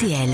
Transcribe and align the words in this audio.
RTL, 0.00 0.32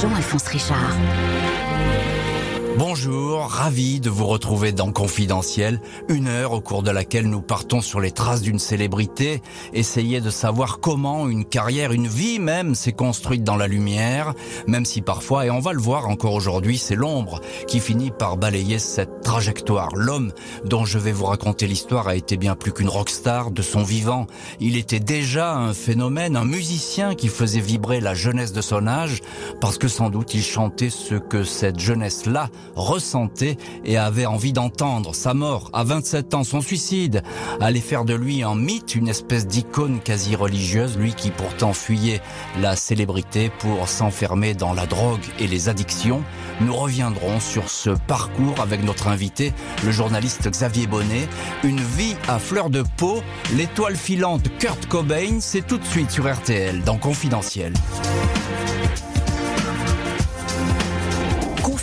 Jean-Alphonse 0.00 0.48
Richard. 0.54 2.37
Bonjour, 2.78 3.40
ravi 3.40 3.98
de 3.98 4.08
vous 4.08 4.26
retrouver 4.26 4.70
dans 4.70 4.92
Confidentiel, 4.92 5.80
une 6.08 6.28
heure 6.28 6.52
au 6.52 6.60
cours 6.60 6.84
de 6.84 6.92
laquelle 6.92 7.28
nous 7.28 7.40
partons 7.40 7.80
sur 7.80 7.98
les 7.98 8.12
traces 8.12 8.40
d'une 8.40 8.60
célébrité, 8.60 9.42
essayer 9.72 10.20
de 10.20 10.30
savoir 10.30 10.78
comment 10.78 11.28
une 11.28 11.44
carrière, 11.44 11.90
une 11.90 12.06
vie 12.06 12.38
même 12.38 12.76
s'est 12.76 12.92
construite 12.92 13.42
dans 13.42 13.56
la 13.56 13.66
lumière, 13.66 14.32
même 14.68 14.84
si 14.84 15.02
parfois, 15.02 15.44
et 15.44 15.50
on 15.50 15.58
va 15.58 15.72
le 15.72 15.80
voir 15.80 16.08
encore 16.08 16.34
aujourd'hui, 16.34 16.78
c'est 16.78 16.94
l'ombre 16.94 17.40
qui 17.66 17.80
finit 17.80 18.12
par 18.12 18.36
balayer 18.36 18.78
cette 18.78 19.22
trajectoire. 19.22 19.88
L'homme 19.96 20.30
dont 20.64 20.84
je 20.84 21.00
vais 21.00 21.10
vous 21.10 21.26
raconter 21.26 21.66
l'histoire 21.66 22.06
a 22.06 22.14
été 22.14 22.36
bien 22.36 22.54
plus 22.54 22.70
qu'une 22.70 22.88
rockstar 22.88 23.50
de 23.50 23.60
son 23.60 23.82
vivant. 23.82 24.28
Il 24.60 24.76
était 24.76 25.00
déjà 25.00 25.52
un 25.52 25.74
phénomène, 25.74 26.36
un 26.36 26.44
musicien 26.44 27.16
qui 27.16 27.26
faisait 27.26 27.58
vibrer 27.58 27.98
la 27.98 28.14
jeunesse 28.14 28.52
de 28.52 28.60
son 28.60 28.86
âge, 28.86 29.20
parce 29.60 29.78
que 29.78 29.88
sans 29.88 30.10
doute 30.10 30.32
il 30.34 30.44
chantait 30.44 30.90
ce 30.90 31.16
que 31.16 31.42
cette 31.42 31.80
jeunesse-là 31.80 32.50
ressentait 32.76 33.56
et 33.84 33.96
avait 33.96 34.26
envie 34.26 34.52
d'entendre. 34.52 35.14
Sa 35.14 35.34
mort 35.34 35.70
à 35.72 35.84
27 35.84 36.34
ans, 36.34 36.44
son 36.44 36.60
suicide, 36.60 37.22
allait 37.60 37.80
faire 37.80 38.04
de 38.04 38.14
lui 38.14 38.42
un 38.42 38.54
mythe, 38.54 38.94
une 38.94 39.08
espèce 39.08 39.46
d'icône 39.46 40.00
quasi 40.00 40.36
religieuse, 40.36 40.96
lui 40.96 41.14
qui 41.14 41.30
pourtant 41.30 41.72
fuyait 41.72 42.20
la 42.60 42.76
célébrité 42.76 43.50
pour 43.58 43.88
s'enfermer 43.88 44.54
dans 44.54 44.72
la 44.72 44.86
drogue 44.86 45.24
et 45.38 45.46
les 45.46 45.68
addictions. 45.68 46.22
Nous 46.60 46.74
reviendrons 46.74 47.40
sur 47.40 47.70
ce 47.70 47.90
parcours 47.90 48.60
avec 48.60 48.82
notre 48.84 49.08
invité, 49.08 49.52
le 49.84 49.90
journaliste 49.90 50.48
Xavier 50.48 50.86
Bonnet. 50.86 51.28
Une 51.64 51.80
vie 51.80 52.16
à 52.28 52.38
fleur 52.38 52.70
de 52.70 52.82
peau, 52.96 53.22
l'étoile 53.54 53.96
filante 53.96 54.48
Kurt 54.58 54.86
Cobain, 54.86 55.38
c'est 55.40 55.66
tout 55.66 55.78
de 55.78 55.84
suite 55.84 56.10
sur 56.10 56.32
RTL 56.32 56.82
dans 56.82 56.98
Confidentiel. 56.98 57.72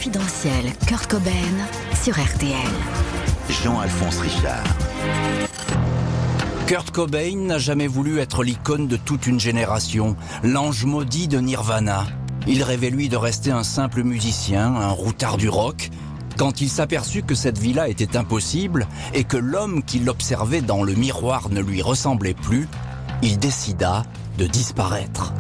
Confidentiel 0.05 0.71
Kurt 0.85 1.07
Cobain 1.07 1.31
sur 2.03 2.13
RTL. 2.13 2.53
Jean-Alphonse 3.49 4.19
Richard. 4.19 4.63
Kurt 6.67 6.91
Cobain 6.91 7.35
n'a 7.37 7.57
jamais 7.57 7.87
voulu 7.87 8.19
être 8.19 8.43
l'icône 8.43 8.87
de 8.87 8.97
toute 8.97 9.25
une 9.25 9.39
génération, 9.39 10.15
l'ange 10.43 10.85
maudit 10.85 11.27
de 11.27 11.39
Nirvana. 11.39 12.05
Il 12.45 12.61
rêvait 12.61 12.91
lui 12.91 13.09
de 13.09 13.17
rester 13.17 13.49
un 13.49 13.63
simple 13.63 14.03
musicien, 14.03 14.75
un 14.75 14.91
routard 14.91 15.37
du 15.37 15.49
rock. 15.49 15.89
Quand 16.37 16.61
il 16.61 16.69
s'aperçut 16.69 17.23
que 17.23 17.33
cette 17.33 17.57
vie-là 17.57 17.87
était 17.87 18.15
impossible 18.15 18.87
et 19.15 19.23
que 19.23 19.37
l'homme 19.37 19.81
qui 19.83 19.97
l'observait 19.97 20.61
dans 20.61 20.83
le 20.83 20.93
miroir 20.93 21.49
ne 21.49 21.61
lui 21.61 21.81
ressemblait 21.81 22.35
plus, 22.35 22.67
il 23.23 23.39
décida 23.39 24.03
de 24.37 24.45
disparaître. 24.45 25.33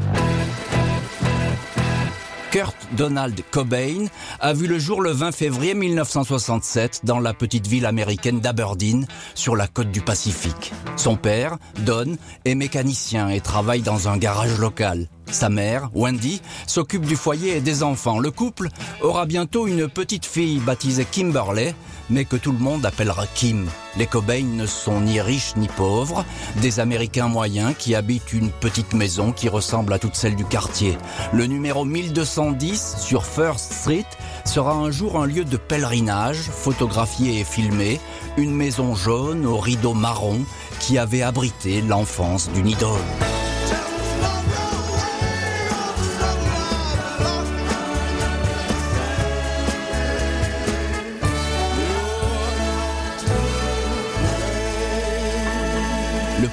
Kurt 2.55 2.87
Donald 2.93 3.37
Cobain 3.51 4.05
a 4.39 4.53
vu 4.53 4.67
le 4.67 4.79
jour 4.79 5.01
le 5.01 5.11
20 5.11 5.33
février 5.33 5.73
1967 5.73 7.01
dans 7.03 7.19
la 7.19 7.33
petite 7.33 7.67
ville 7.67 7.85
américaine 7.85 8.39
d'Aberdeen, 8.39 9.07
sur 9.33 9.57
la 9.57 9.67
côte 9.67 9.91
du 9.91 9.99
Pacifique. 9.99 10.71
Son 10.95 11.17
père, 11.17 11.57
Don, 11.79 12.15
est 12.45 12.55
mécanicien 12.55 13.27
et 13.27 13.41
travaille 13.41 13.81
dans 13.81 14.07
un 14.07 14.15
garage 14.15 14.57
local. 14.57 15.09
Sa 15.29 15.49
mère, 15.49 15.89
Wendy, 15.93 16.41
s'occupe 16.65 17.05
du 17.05 17.17
foyer 17.17 17.57
et 17.57 17.59
des 17.59 17.83
enfants. 17.83 18.19
Le 18.19 18.31
couple 18.31 18.69
aura 19.01 19.25
bientôt 19.25 19.67
une 19.67 19.89
petite 19.89 20.25
fille 20.25 20.59
baptisée 20.59 21.03
Kimberley, 21.03 21.75
mais 22.09 22.25
que 22.25 22.35
tout 22.35 22.51
le 22.51 22.57
monde 22.57 22.85
appellera 22.85 23.25
Kim. 23.27 23.67
Les 23.97 24.07
Cobain 24.07 24.43
ne 24.43 24.65
sont 24.65 25.01
ni 25.01 25.21
riches 25.21 25.55
ni 25.55 25.67
pauvres, 25.67 26.25
des 26.61 26.79
Américains 26.79 27.27
moyens 27.27 27.73
qui 27.77 27.95
habitent 27.95 28.33
une 28.33 28.51
petite 28.51 28.93
maison 28.93 29.31
qui 29.31 29.49
ressemble 29.49 29.93
à 29.93 29.99
toutes 29.99 30.15
celles 30.15 30.35
du 30.35 30.45
quartier. 30.45 30.97
Le 31.33 31.45
numéro 31.45 31.85
1210 31.85 32.97
sur 32.99 33.25
First 33.25 33.73
Street 33.73 34.05
sera 34.45 34.73
un 34.73 34.91
jour 34.91 35.19
un 35.21 35.25
lieu 35.25 35.45
de 35.45 35.57
pèlerinage, 35.57 36.37
photographié 36.37 37.39
et 37.39 37.43
filmé, 37.43 37.99
une 38.37 38.53
maison 38.53 38.95
jaune 38.95 39.45
aux 39.45 39.57
rideaux 39.57 39.93
marrons 39.93 40.41
qui 40.79 40.97
avait 40.97 41.21
abrité 41.21 41.81
l'enfance 41.81 42.49
d'une 42.51 42.67
idole. 42.67 43.01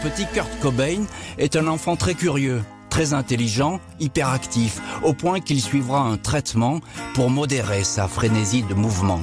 Petit 0.03 0.27
Kurt 0.27 0.51
Cobain 0.61 1.05
est 1.39 1.55
un 1.55 1.69
enfant 1.69 1.95
très 1.95 2.15
curieux, 2.15 2.63
très 2.91 3.13
intelligent, 3.15 3.81
hyperactif, 4.01 4.81
au 5.05 5.13
point 5.13 5.39
qu'il 5.39 5.61
suivra 5.61 6.01
un 6.01 6.17
traitement 6.17 6.81
pour 7.15 7.31
modérer 7.31 7.85
sa 7.85 8.09
frénésie 8.09 8.65
de 8.65 8.75
mouvement. 8.75 9.21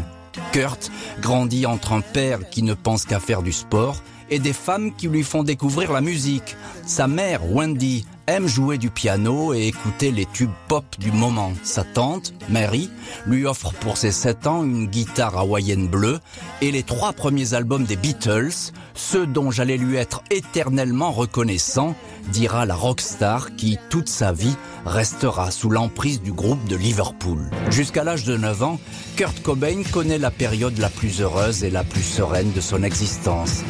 Kurt 0.53 0.90
grandit 1.19 1.66
entre 1.66 1.91
un 1.91 2.00
père 2.00 2.50
qui 2.50 2.63
ne 2.63 2.73
pense 2.73 3.03
qu'à 3.03 3.19
faire 3.19 3.41
du 3.41 3.51
sport 3.51 4.01
et 4.29 4.40
des 4.40 4.53
femmes 4.53 4.94
qui 4.95 5.07
lui 5.07 5.23
font 5.23 5.44
découvrir 5.44 5.91
la 5.91 6.01
musique. 6.01 6.56
Sa 6.85 7.07
mère, 7.07 7.41
Wendy, 7.51 8.06
aime 8.28 8.47
jouer 8.47 8.78
du 8.78 8.90
piano 8.90 9.53
et 9.53 9.67
écouter 9.67 10.12
les 10.12 10.25
tubes 10.25 10.51
pop 10.67 10.85
du 11.00 11.12
moment. 11.12 11.51
Sa 11.63 11.84
tante, 11.84 12.34
Mary, 12.50 12.90
lui 13.25 13.45
offre 13.45 13.73
pour 13.73 13.97
ses 13.97 14.12
7 14.12 14.47
ans 14.47 14.63
une 14.63 14.88
guitare 14.88 15.38
hawaïenne 15.38 15.88
bleue 15.88 16.19
et 16.62 16.72
les 16.72 16.84
trois 16.84 17.13
premiers 17.13 17.53
albums 17.56 17.85
des 17.85 17.95
Beatles, 17.95 18.72
ceux 18.94 19.25
dont 19.25 19.50
j'allais 19.50 19.78
lui 19.78 19.97
être 19.97 20.23
éternellement 20.29 21.11
reconnaissant, 21.11 21.96
dira 22.31 22.66
la 22.66 22.75
rockstar 22.75 23.56
qui, 23.56 23.78
toute 23.90 24.09
sa 24.09 24.31
vie, 24.31 24.56
restera 24.85 25.50
sous 25.51 25.69
l'emprise 25.69 26.22
du 26.22 26.31
groupe 26.31 26.63
de 26.67 26.75
Liverpool. 26.75 27.50
Jusqu'à 27.72 28.03
l'âge 28.03 28.25
de 28.25 28.38
9 28.38 28.63
ans, 28.63 28.79
Kurt 29.16 29.41
Cobain 29.41 29.81
connaît 29.91 30.19
la 30.19 30.31
période 30.31 30.78
la 30.78 30.90
plus 30.90 31.22
heureuse 31.22 31.63
et 31.63 31.72
la 31.72 31.84
plus 31.84 32.03
sereine 32.03 32.51
de 32.51 32.61
son 32.61 32.84
existence 32.84 33.63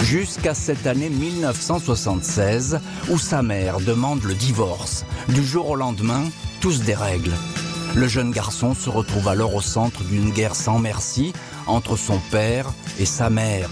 jusqu'à 0.00 0.54
cette 0.54 0.86
année 0.86 1.08
1976 1.08 2.80
où 3.10 3.18
sa 3.18 3.42
mère 3.42 3.80
demande 3.80 4.22
le 4.24 4.34
divorce. 4.34 5.04
Du 5.28 5.44
jour 5.44 5.70
au 5.70 5.76
lendemain, 5.76 6.24
tous 6.60 6.82
règles. 6.94 7.34
Le 7.94 8.08
jeune 8.08 8.30
garçon 8.30 8.74
se 8.74 8.90
retrouve 8.90 9.28
alors 9.28 9.54
au 9.54 9.60
centre 9.60 10.02
d'une 10.04 10.30
guerre 10.30 10.54
sans 10.54 10.78
merci 10.78 11.32
entre 11.66 11.96
son 11.96 12.18
père 12.30 12.72
et 12.98 13.06
sa 13.06 13.30
mère, 13.30 13.70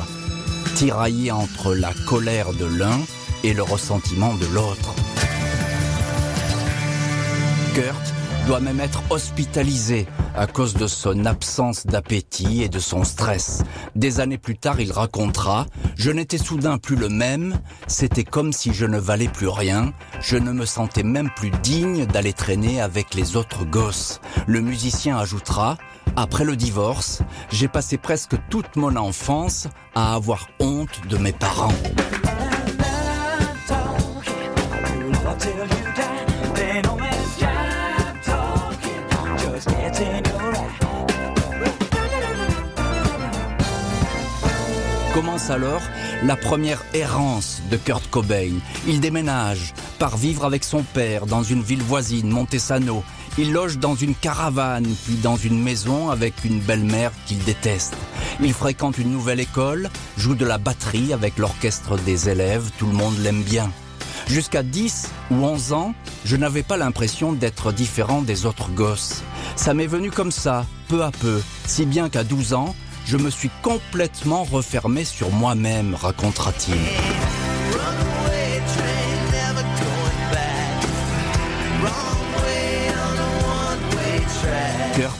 tiraillé 0.75 1.31
entre 1.31 1.75
la 1.75 1.93
colère 2.07 2.53
de 2.53 2.65
l'un 2.65 2.99
et 3.43 3.53
le 3.53 3.63
ressentiment 3.63 4.34
de 4.34 4.47
l'autre. 4.47 4.95
Kurt 7.75 8.15
doit 8.47 8.61
même 8.61 8.81
être 8.81 9.03
hospitalisé 9.11 10.07
à 10.34 10.47
cause 10.47 10.75
de 10.75 10.87
son 10.87 11.25
absence 11.27 11.87
d'appétit 11.87 12.62
et 12.62 12.69
de 12.69 12.78
son 12.78 13.05
stress. 13.05 13.62
Des 13.95 14.21
années 14.21 14.39
plus 14.39 14.56
tard, 14.56 14.81
il 14.81 14.93
racontera 14.93 15.67
«Je 15.97 16.11
n'étais 16.11 16.39
soudain 16.39 16.78
plus 16.78 16.97
le 16.97 17.09
même, 17.09 17.59
c'était 17.87 18.25
comme 18.25 18.53
si 18.53 18.75
je 18.75 18.84
ne 18.87 18.99
valais 18.99 19.28
plus 19.28 19.49
rien, 19.49 19.93
je 20.21 20.37
ne 20.37 20.53
me 20.53 20.67
sentais 20.67 21.03
même 21.03 21.31
plus 21.37 21.50
digne 21.62 22.06
d'aller 22.06 22.33
traîner 22.33 22.81
avec 22.81 23.15
les 23.15 23.37
autres 23.37 23.65
gosses.» 23.65 24.21
Le 24.47 24.61
musicien 24.61 25.17
ajoutera 25.17 25.78
«Après 26.17 26.45
le 26.45 26.56
divorce, 26.56 27.22
j'ai 27.51 27.69
passé 27.69 27.97
presque 27.97 28.37
toute 28.51 28.77
mon 28.77 28.97
enfance 28.97 29.69
à 29.95 30.15
avoir 30.15 30.49
honte 30.61 31.01
de 31.09 31.16
mes 31.16 31.33
parents.» 31.33 31.72
Alors 45.50 45.82
la 46.22 46.37
première 46.37 46.82
errance 46.94 47.60
de 47.71 47.77
Kurt 47.77 48.09
Cobain. 48.10 48.53
Il 48.87 49.00
déménage, 49.00 49.75
part 49.99 50.16
vivre 50.16 50.44
avec 50.44 50.65
son 50.65 50.82
père 50.82 51.27
dans 51.27 51.43
une 51.43 51.62
ville 51.62 51.82
voisine, 51.82 52.31
Montesano. 52.31 53.04
Il 53.36 53.53
loge 53.53 53.78
dans 53.78 53.95
une 53.95 54.15
caravane, 54.15 54.86
puis 55.04 55.16
dans 55.16 55.36
une 55.36 55.60
maison 55.60 56.09
avec 56.09 56.45
une 56.45 56.60
belle-mère 56.60 57.13
qu'il 57.27 57.39
déteste. 57.45 57.95
Il 58.41 58.54
fréquente 58.54 58.97
une 58.97 59.10
nouvelle 59.10 59.41
école, 59.41 59.91
joue 60.16 60.34
de 60.34 60.47
la 60.47 60.59
batterie 60.59 61.13
avec 61.13 61.36
l'orchestre 61.36 61.98
des 61.98 62.28
élèves, 62.28 62.71
tout 62.78 62.86
le 62.86 62.92
monde 62.92 63.19
l'aime 63.19 63.42
bien. 63.42 63.71
Jusqu'à 64.28 64.63
10 64.63 65.10
ou 65.30 65.45
11 65.45 65.72
ans, 65.74 65.95
je 66.24 66.36
n'avais 66.36 66.63
pas 66.63 66.78
l'impression 66.78 67.33
d'être 67.33 67.72
différent 67.72 68.22
des 68.22 68.47
autres 68.47 68.71
gosses. 68.71 69.22
Ça 69.57 69.74
m'est 69.74 69.86
venu 69.86 70.10
comme 70.10 70.33
ça, 70.33 70.65
peu 70.89 71.03
à 71.03 71.10
peu, 71.10 71.42
si 71.66 71.84
bien 71.84 72.09
qu'à 72.09 72.24
12 72.24 72.54
ans, 72.54 72.74
je 73.04 73.16
me 73.16 73.30
suis 73.30 73.51
complètement 73.62 74.45
refermé 74.45 75.04
sur 75.04 75.30
moi-même, 75.30 75.95
racontera-t-il. 75.95 76.78
Kurt 84.95 85.18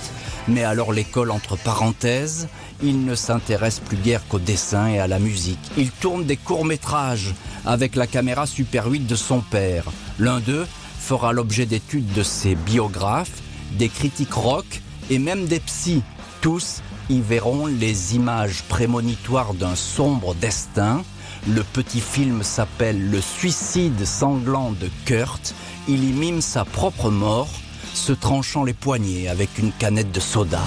met 0.49 0.65
alors 0.65 0.93
l'école 0.93 1.31
entre 1.31 1.57
parenthèses. 1.57 2.49
Il 2.83 3.05
ne 3.05 3.15
s'intéresse 3.15 3.81
plus 3.81 3.97
guère 3.97 4.27
qu'au 4.29 4.39
dessin 4.39 4.89
et 4.89 4.99
à 4.99 5.07
la 5.07 5.19
musique. 5.19 5.59
Il 5.77 5.91
tourne 5.91 6.25
des 6.25 6.37
courts-métrages 6.37 7.35
avec 7.67 7.97
la 7.97 8.07
caméra 8.07 8.47
Super 8.47 8.87
8 8.87 9.07
de 9.07 9.17
son 9.17 9.41
père. 9.41 9.85
L'un 10.19 10.41
d'eux 10.41 10.67
fera 11.01 11.33
l'objet 11.33 11.67
d'études 11.67 12.13
de 12.13 12.23
ses 12.23 12.55
biographes, 12.55 13.43
des 13.73 13.89
critiques 13.89 14.35
rock 14.35 14.81
et 15.11 15.19
même 15.19 15.47
des 15.47 15.61
psys. 15.61 16.03
Tous 16.41 16.83
y 17.11 17.21
verront 17.21 17.67
les 17.67 18.15
images 18.15 18.63
prémonitoires 18.69 19.55
d'un 19.55 19.75
sombre 19.75 20.35
destin. 20.35 21.03
Le 21.49 21.63
petit 21.63 22.01
film 22.01 22.43
s'appelle 22.43 23.11
Le 23.11 23.21
suicide 23.21 24.05
sanglant 24.05 24.73
de 24.73 24.89
Kurt. 25.05 25.55
Il 25.89 26.05
y 26.05 26.13
mime 26.13 26.41
sa 26.41 26.65
propre 26.65 27.11
mort, 27.11 27.51
se 27.93 28.13
tranchant 28.13 28.65
les 28.65 28.73
poignets 28.73 29.29
avec 29.29 29.59
une 29.59 29.73
canette 29.73 30.13
de 30.13 30.21
soda. 30.21 30.63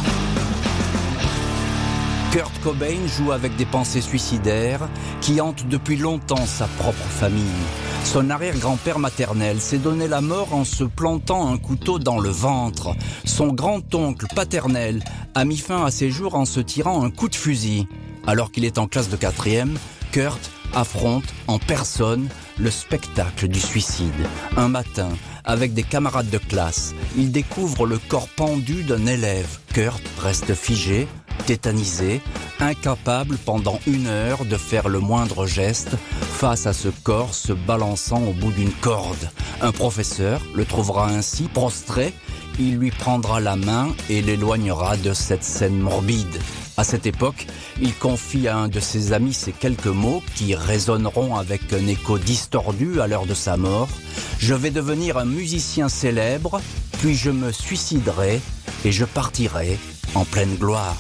Kurt 2.32 2.52
Cobain 2.62 3.08
joue 3.18 3.32
avec 3.32 3.56
des 3.56 3.66
pensées 3.66 4.02
suicidaires 4.02 4.88
qui 5.22 5.42
hantent 5.42 5.68
depuis 5.68 5.98
longtemps 5.98 6.46
sa 6.46 6.68
propre 6.68 7.08
famille. 7.10 7.87
Son 8.04 8.30
arrière-grand-père 8.30 9.00
maternel 9.00 9.60
s'est 9.60 9.78
donné 9.78 10.08
la 10.08 10.22
mort 10.22 10.54
en 10.54 10.64
se 10.64 10.84
plantant 10.84 11.52
un 11.52 11.58
couteau 11.58 12.00
dans 12.00 12.20
le 12.20 12.30
ventre. 12.30 12.96
Son 13.26 13.48
grand-oncle 13.48 14.26
paternel 14.36 15.04
a 15.36 15.46
mis 15.46 15.58
fin 15.58 15.86
à 15.86 15.92
ses 15.92 16.10
jours 16.10 16.36
en 16.36 16.46
se 16.46 16.60
tirant 16.60 17.04
un 17.04 17.12
coup 17.12 17.30
de 17.30 17.36
fusil. 17.36 17.88
Alors 18.26 18.52
qu'il 18.52 18.66
est 18.66 18.78
en 18.78 18.88
classe 18.88 19.10
de 19.10 19.18
quatrième, 19.18 19.78
Kurt 20.12 20.52
affronte 20.74 21.26
en 21.48 21.60
personne 21.60 22.28
le 22.58 22.72
spectacle 22.72 23.48
du 23.48 23.60
suicide. 23.60 24.28
Un 24.56 24.68
matin, 24.68 25.10
avec 25.44 25.74
des 25.74 25.84
camarades 25.84 26.30
de 26.30 26.38
classe, 26.38 26.94
il 27.18 27.32
découvre 27.32 27.86
le 27.86 28.00
corps 28.00 28.30
pendu 28.30 28.84
d'un 28.84 29.06
élève. 29.06 29.60
Kurt 29.74 30.02
reste 30.20 30.54
figé, 30.54 31.08
tétanisé, 31.46 32.22
incapable 32.60 33.38
pendant 33.38 33.80
une 33.88 34.08
heure 34.08 34.46
de 34.46 34.58
faire 34.58 34.90
le 34.90 35.00
moindre 35.00 35.46
geste 35.46 35.96
face 36.12 36.68
à 36.68 36.74
ce 36.74 36.90
corps 36.90 37.34
se 37.34 37.54
balançant 37.54 38.24
au 38.24 38.34
bout 38.34 38.52
d'une 38.52 38.72
corde. 38.72 39.30
Un 39.62 39.72
professeur 39.72 40.42
le 40.54 40.66
trouvera 40.66 41.08
ainsi 41.10 41.44
prostré, 41.44 42.14
il 42.60 42.78
lui 42.78 42.92
prendra 42.92 43.40
la 43.40 43.56
main 43.56 43.90
et 44.10 44.22
l'éloignera 44.22 44.98
de 44.98 45.14
cette 45.14 45.44
scène 45.44 45.80
morbide. 45.80 46.40
À 46.80 46.84
cette 46.84 47.08
époque, 47.08 47.48
il 47.82 47.94
confie 47.96 48.48
à 48.48 48.56
un 48.56 48.68
de 48.68 48.80
ses 48.80 49.12
amis 49.12 49.34
ces 49.34 49.52
quelques 49.52 49.88
mots 49.88 50.22
qui 50.36 50.54
résonneront 50.54 51.36
avec 51.36 51.74
un 51.74 51.88
écho 51.88 52.20
distordu 52.20 53.02
à 53.02 53.08
l'heure 53.08 53.26
de 53.26 53.34
sa 53.34 53.58
mort. 53.58 53.90
Je 54.38 54.54
vais 54.54 54.70
devenir 54.70 55.18
un 55.18 55.26
musicien 55.26 55.90
célèbre, 55.90 56.62
puis 57.00 57.16
je 57.16 57.32
me 57.32 57.52
suiciderai 57.52 58.40
et 58.86 58.92
je 58.92 59.06
partirai 59.06 59.80
en 60.14 60.24
pleine 60.24 60.56
gloire. 60.56 60.96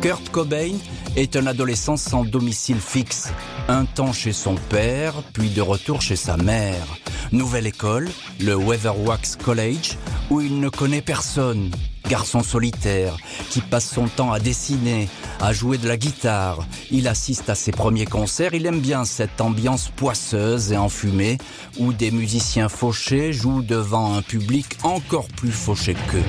Kurt 0.00 0.28
Cobain 0.30 0.72
est 1.16 1.36
un 1.36 1.46
adolescent 1.46 1.96
sans 1.96 2.24
domicile 2.24 2.80
fixe, 2.80 3.32
un 3.68 3.86
temps 3.86 4.12
chez 4.12 4.32
son 4.32 4.54
père, 4.54 5.14
puis 5.32 5.48
de 5.48 5.62
retour 5.62 6.02
chez 6.02 6.16
sa 6.16 6.36
mère. 6.36 6.84
Nouvelle 7.32 7.66
école, 7.66 8.10
le 8.38 8.54
Weatherwax 8.54 9.36
College, 9.36 9.96
où 10.28 10.40
il 10.40 10.60
ne 10.60 10.68
connaît 10.68 11.00
personne. 11.00 11.70
Garçon 12.08 12.42
solitaire 12.42 13.16
qui 13.48 13.60
passe 13.60 13.88
son 13.88 14.08
temps 14.08 14.32
à 14.32 14.40
dessiner, 14.40 15.08
à 15.40 15.52
jouer 15.52 15.78
de 15.78 15.88
la 15.88 15.96
guitare. 15.96 16.66
Il 16.90 17.08
assiste 17.08 17.50
à 17.50 17.54
ses 17.54 17.72
premiers 17.72 18.06
concerts, 18.06 18.54
il 18.54 18.66
aime 18.66 18.80
bien 18.80 19.04
cette 19.04 19.40
ambiance 19.40 19.90
poisseuse 19.94 20.72
et 20.72 20.76
enfumée 20.76 21.38
où 21.78 21.92
des 21.92 22.10
musiciens 22.10 22.68
fauchés 22.68 23.32
jouent 23.32 23.62
devant 23.62 24.14
un 24.14 24.22
public 24.22 24.78
encore 24.82 25.28
plus 25.28 25.52
fauché 25.52 25.94
qu'eux. 25.94 26.22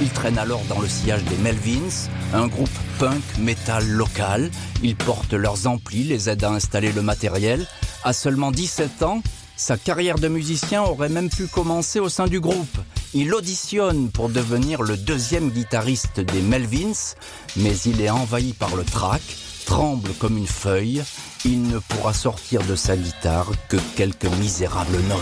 Il 0.00 0.08
traîne 0.08 0.38
alors 0.38 0.62
dans 0.68 0.80
le 0.80 0.88
sillage 0.88 1.24
des 1.24 1.36
Melvins, 1.36 2.08
un 2.32 2.46
groupe 2.46 2.70
punk 2.98 3.22
metal 3.38 3.86
local. 3.86 4.50
Ils 4.82 4.96
portent 4.96 5.34
leurs 5.34 5.66
amplis, 5.66 6.04
les 6.04 6.30
aident 6.30 6.44
à 6.44 6.52
installer 6.52 6.90
le 6.92 7.02
matériel. 7.02 7.66
À 8.02 8.14
seulement 8.14 8.50
17 8.50 9.02
ans, 9.02 9.22
sa 9.56 9.76
carrière 9.76 10.18
de 10.18 10.28
musicien 10.28 10.82
aurait 10.82 11.10
même 11.10 11.28
pu 11.28 11.46
commencer 11.48 12.00
au 12.00 12.08
sein 12.08 12.26
du 12.26 12.40
groupe. 12.40 12.78
Il 13.12 13.34
auditionne 13.34 14.08
pour 14.08 14.28
devenir 14.28 14.82
le 14.82 14.96
deuxième 14.96 15.50
guitariste 15.50 16.20
des 16.20 16.40
Melvins, 16.42 17.16
mais 17.56 17.76
il 17.84 18.00
est 18.00 18.10
envahi 18.10 18.52
par 18.52 18.76
le 18.76 18.84
trac, 18.84 19.20
tremble 19.66 20.10
comme 20.20 20.38
une 20.38 20.46
feuille. 20.46 21.02
Il 21.44 21.62
ne 21.62 21.80
pourra 21.80 22.14
sortir 22.14 22.62
de 22.62 22.76
sa 22.76 22.96
guitare 22.96 23.50
que 23.68 23.78
quelques 23.96 24.26
misérables 24.38 25.00
notes. 25.08 25.20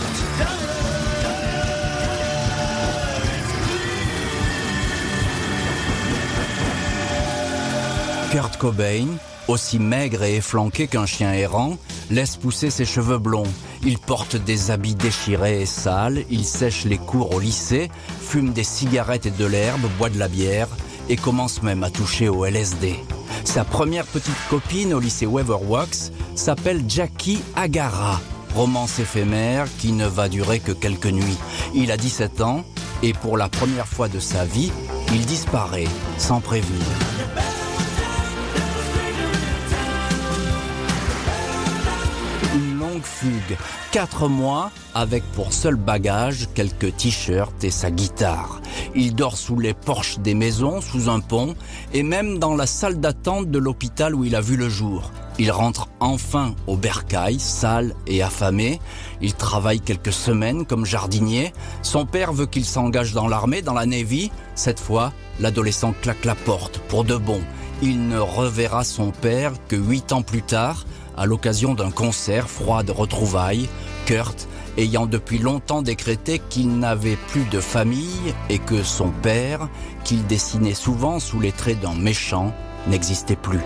Kurt 8.31 8.57
Cobain, 8.57 9.07
aussi 9.49 9.79
maigre 9.79 10.23
et 10.23 10.37
efflanqué 10.37 10.87
qu'un 10.87 11.05
chien 11.05 11.33
errant, 11.33 11.77
laisse 12.09 12.37
pousser 12.37 12.69
ses 12.69 12.85
cheveux 12.85 13.17
blonds. 13.17 13.51
Il 13.83 13.97
porte 13.97 14.35
des 14.35 14.71
habits 14.71 14.95
déchirés 14.95 15.61
et 15.61 15.65
sales, 15.65 16.23
il 16.29 16.45
sèche 16.45 16.85
les 16.85 16.97
cours 16.97 17.33
au 17.35 17.39
lycée, 17.39 17.89
fume 18.21 18.53
des 18.53 18.63
cigarettes 18.63 19.25
et 19.25 19.31
de 19.31 19.45
l'herbe, 19.45 19.87
boit 19.97 20.09
de 20.09 20.19
la 20.19 20.27
bière 20.27 20.69
et 21.09 21.15
commence 21.15 21.63
même 21.63 21.83
à 21.83 21.89
toucher 21.89 22.29
au 22.29 22.45
LSD. 22.45 22.95
Sa 23.43 23.63
première 23.63 24.05
petite 24.05 24.47
copine 24.49 24.93
au 24.93 24.99
lycée 24.99 25.25
Weatherwax 25.25 26.11
s'appelle 26.35 26.83
Jackie 26.87 27.39
Agara, 27.55 28.21
romance 28.55 28.99
éphémère 28.99 29.65
qui 29.79 29.91
ne 29.91 30.05
va 30.05 30.29
durer 30.29 30.59
que 30.59 30.71
quelques 30.71 31.07
nuits. 31.07 31.37
Il 31.73 31.91
a 31.91 31.97
17 31.97 32.41
ans 32.41 32.63
et 33.01 33.13
pour 33.13 33.37
la 33.37 33.49
première 33.49 33.87
fois 33.87 34.09
de 34.09 34.19
sa 34.19 34.45
vie, 34.45 34.71
il 35.11 35.25
disparaît 35.25 35.87
sans 36.17 36.41
prévenir. 36.41 37.08
Fugue. 43.03 43.57
Quatre 43.91 44.27
mois 44.27 44.71
avec 44.93 45.23
pour 45.33 45.53
seul 45.53 45.75
bagage 45.75 46.47
quelques 46.53 46.95
t-shirts 46.97 47.63
et 47.63 47.71
sa 47.71 47.91
guitare. 47.91 48.61
Il 48.95 49.15
dort 49.15 49.37
sous 49.37 49.59
les 49.59 49.73
porches 49.73 50.19
des 50.19 50.33
maisons, 50.33 50.81
sous 50.81 51.09
un 51.09 51.19
pont 51.19 51.55
et 51.93 52.03
même 52.03 52.39
dans 52.39 52.55
la 52.55 52.65
salle 52.65 52.99
d'attente 52.99 53.49
de 53.49 53.59
l'hôpital 53.59 54.15
où 54.15 54.23
il 54.23 54.35
a 54.35 54.41
vu 54.41 54.57
le 54.57 54.69
jour. 54.69 55.11
Il 55.39 55.51
rentre 55.51 55.87
enfin 56.01 56.53
au 56.67 56.75
bercail, 56.75 57.39
sale 57.39 57.95
et 58.07 58.21
affamé. 58.21 58.81
Il 59.21 59.33
travaille 59.33 59.79
quelques 59.79 60.11
semaines 60.11 60.65
comme 60.65 60.85
jardinier. 60.85 61.53
Son 61.81 62.05
père 62.05 62.33
veut 62.33 62.45
qu'il 62.45 62.65
s'engage 62.65 63.13
dans 63.13 63.29
l'armée, 63.29 63.61
dans 63.61 63.73
la 63.73 63.85
Navy. 63.85 64.31
Cette 64.55 64.81
fois, 64.81 65.13
l'adolescent 65.39 65.93
claque 66.01 66.25
la 66.25 66.35
porte 66.35 66.79
pour 66.89 67.05
de 67.05 67.15
bon. 67.15 67.39
Il 67.81 68.09
ne 68.09 68.19
reverra 68.19 68.83
son 68.83 69.11
père 69.11 69.53
que 69.69 69.77
huit 69.77 70.11
ans 70.11 70.21
plus 70.21 70.41
tard, 70.41 70.85
à 71.19 71.25
l'occasion 71.25 71.73
d'un 71.73 71.91
concert 71.91 72.49
froid 72.49 72.81
de 72.81 72.93
retrouvailles, 72.93 73.67
Kurt 74.05 74.47
ayant 74.77 75.05
depuis 75.05 75.37
longtemps 75.37 75.81
décrété 75.81 76.41
qu'il 76.49 76.79
n'avait 76.79 77.17
plus 77.27 77.43
de 77.43 77.59
famille 77.59 78.33
et 78.49 78.57
que 78.57 78.83
son 78.83 79.09
père, 79.09 79.67
qu'il 80.05 80.25
dessinait 80.25 80.73
souvent 80.73 81.19
sous 81.19 81.41
les 81.41 81.51
traits 81.51 81.81
d'un 81.81 81.93
méchant, 81.93 82.53
n'existait 82.87 83.35
plus. 83.35 83.59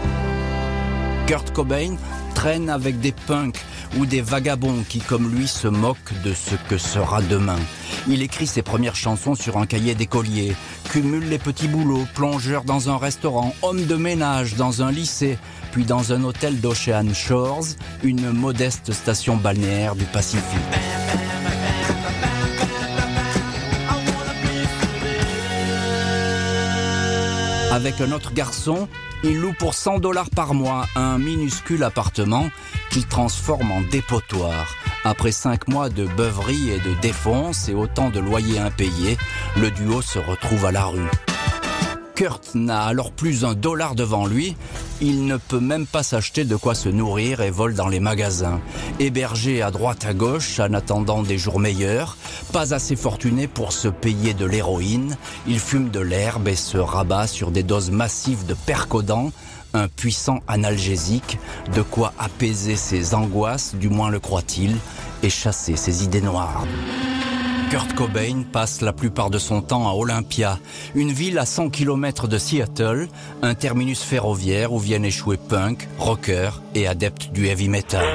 Kurt 1.28 1.54
Cobain 1.54 1.96
traîne 2.34 2.70
avec 2.70 3.00
des 3.00 3.12
punks 3.12 3.64
ou 3.98 4.08
des 4.08 4.22
vagabonds 4.22 4.84
qui, 4.90 5.00
comme 5.00 5.30
lui, 5.34 5.48
se 5.48 5.68
moquent 5.68 6.22
de 6.24 6.34
ce 6.34 6.56
que 6.68 6.80
sera 6.80 7.22
demain. 7.22 7.60
Il 8.08 8.24
écrit 8.24 8.48
ses 8.48 8.64
premières 8.64 8.96
chansons 8.96 9.36
sur 9.36 9.58
un 9.58 9.68
cahier 9.68 9.94
d'écolier, 9.94 10.56
cumule 10.92 11.30
les 11.30 11.38
petits 11.38 11.68
boulots, 11.68 12.08
plongeur 12.16 12.64
dans 12.64 12.90
un 12.90 12.98
restaurant, 12.98 13.54
homme 13.62 13.86
de 13.86 13.96
ménage 13.96 14.56
dans 14.56 14.82
un 14.82 14.92
lycée, 14.92 15.38
puis 15.74 15.86
dans 15.86 16.14
un 16.14 16.24
hôtel 16.24 16.62
d'Ocean 16.62 17.16
Shores, 17.16 17.66
une 18.04 18.30
modeste 18.30 18.94
station 18.94 19.38
balnéaire 19.38 19.96
du 19.96 20.06
Pacifique. 20.06 20.44
Avec 27.72 28.00
un 28.02 28.12
autre 28.12 28.36
garçon, 28.36 28.88
il 29.24 29.40
loue 29.40 29.54
pour 29.54 29.74
100 29.74 29.98
dollars 29.98 30.30
par 30.30 30.54
mois 30.54 30.86
un 30.96 31.18
minuscule 31.18 31.84
appartement 31.84 32.50
qu'il 32.92 33.08
transforme 33.08 33.72
en 33.72 33.82
dépotoir. 33.82 34.76
Après 35.04 35.32
cinq 35.32 35.68
mois 35.68 35.90
de 35.90 36.06
beuverie 36.06 36.70
et 36.70 36.80
de 36.88 36.94
défonce 37.02 37.68
et 37.68 37.74
autant 37.74 38.12
de 38.12 38.20
loyers 38.20 38.60
impayés, 38.60 39.18
le 39.58 39.72
duo 39.72 40.04
se 40.04 40.20
retrouve 40.20 40.66
à 40.66 40.72
la 40.72 40.86
rue. 40.86 41.10
Kurt 42.16 42.54
n'a 42.54 42.84
alors 42.84 43.12
plus 43.12 43.44
un 43.44 43.56
dollar 43.56 43.96
devant 43.96 44.28
lui, 44.28 44.56
il 45.02 45.26
ne 45.26 45.38
peut 45.38 45.60
même 45.60 45.88
pas 45.88 46.04
s'acheter 46.04 46.46
de 46.46 46.56
quoi 46.56 46.76
se 46.76 46.90
nourrir 46.90 47.42
et 47.42 47.50
vole 47.50 47.74
dans 47.74 47.88
les 47.88 48.00
magasins. 48.00 48.62
Hébergé 49.00 49.62
à 49.62 49.72
droite 49.72 50.06
à 50.06 50.14
gauche 50.14 50.60
en 50.60 50.74
attendant 50.74 51.24
des 51.24 51.38
jours 51.38 51.60
meilleurs, 51.60 52.18
pas 52.52 52.74
assez 52.74 52.96
fortuné 52.96 53.48
pour 53.48 53.74
se 53.74 53.88
payer 53.88 54.34
de 54.34 54.46
l'héroïne, 54.46 55.18
il 55.48 55.60
fume 55.60 55.90
de 55.90 56.00
l'herbe 56.00 56.48
et 56.48 56.56
se 56.56 56.78
rabat 56.78 57.28
sur 57.28 57.50
des 57.50 57.64
doses 57.64 57.92
massives 57.92 58.46
de 58.46 58.54
percodant, 58.54 59.32
un 59.74 59.88
puissant 59.88 60.40
analgésique, 60.48 61.40
de 61.76 61.82
quoi 61.82 62.14
apaiser 62.20 62.76
ses 62.76 63.16
angoisses, 63.16 63.74
du 63.76 63.90
moins 63.90 64.12
le 64.12 64.20
croit-il, 64.20 64.78
et 65.24 65.30
chasser 65.30 65.76
ses 65.76 66.04
idées 66.04 66.22
noires. 66.22 66.66
Kurt 67.70 67.94
Cobain 67.94 68.44
passe 68.52 68.82
la 68.82 68.94
plupart 68.94 69.30
de 69.30 69.38
son 69.38 69.62
temps 69.62 69.88
à 69.88 69.94
Olympia, 69.94 70.60
une 70.96 71.12
ville 71.12 71.38
à 71.38 71.46
100 71.46 71.70
km 71.70 72.28
de 72.28 72.38
Seattle, 72.38 73.08
un 73.42 73.56
terminus 73.56 74.02
ferroviaire 74.02 74.74
où 74.74 74.80
viennent 74.80 75.06
échouer 75.06 75.38
punk, 75.38 75.88
rockers 75.98 76.62
et 76.76 76.88
adeptes 76.88 77.32
du 77.32 77.48
heavy 77.48 77.70
metal. 77.70 78.06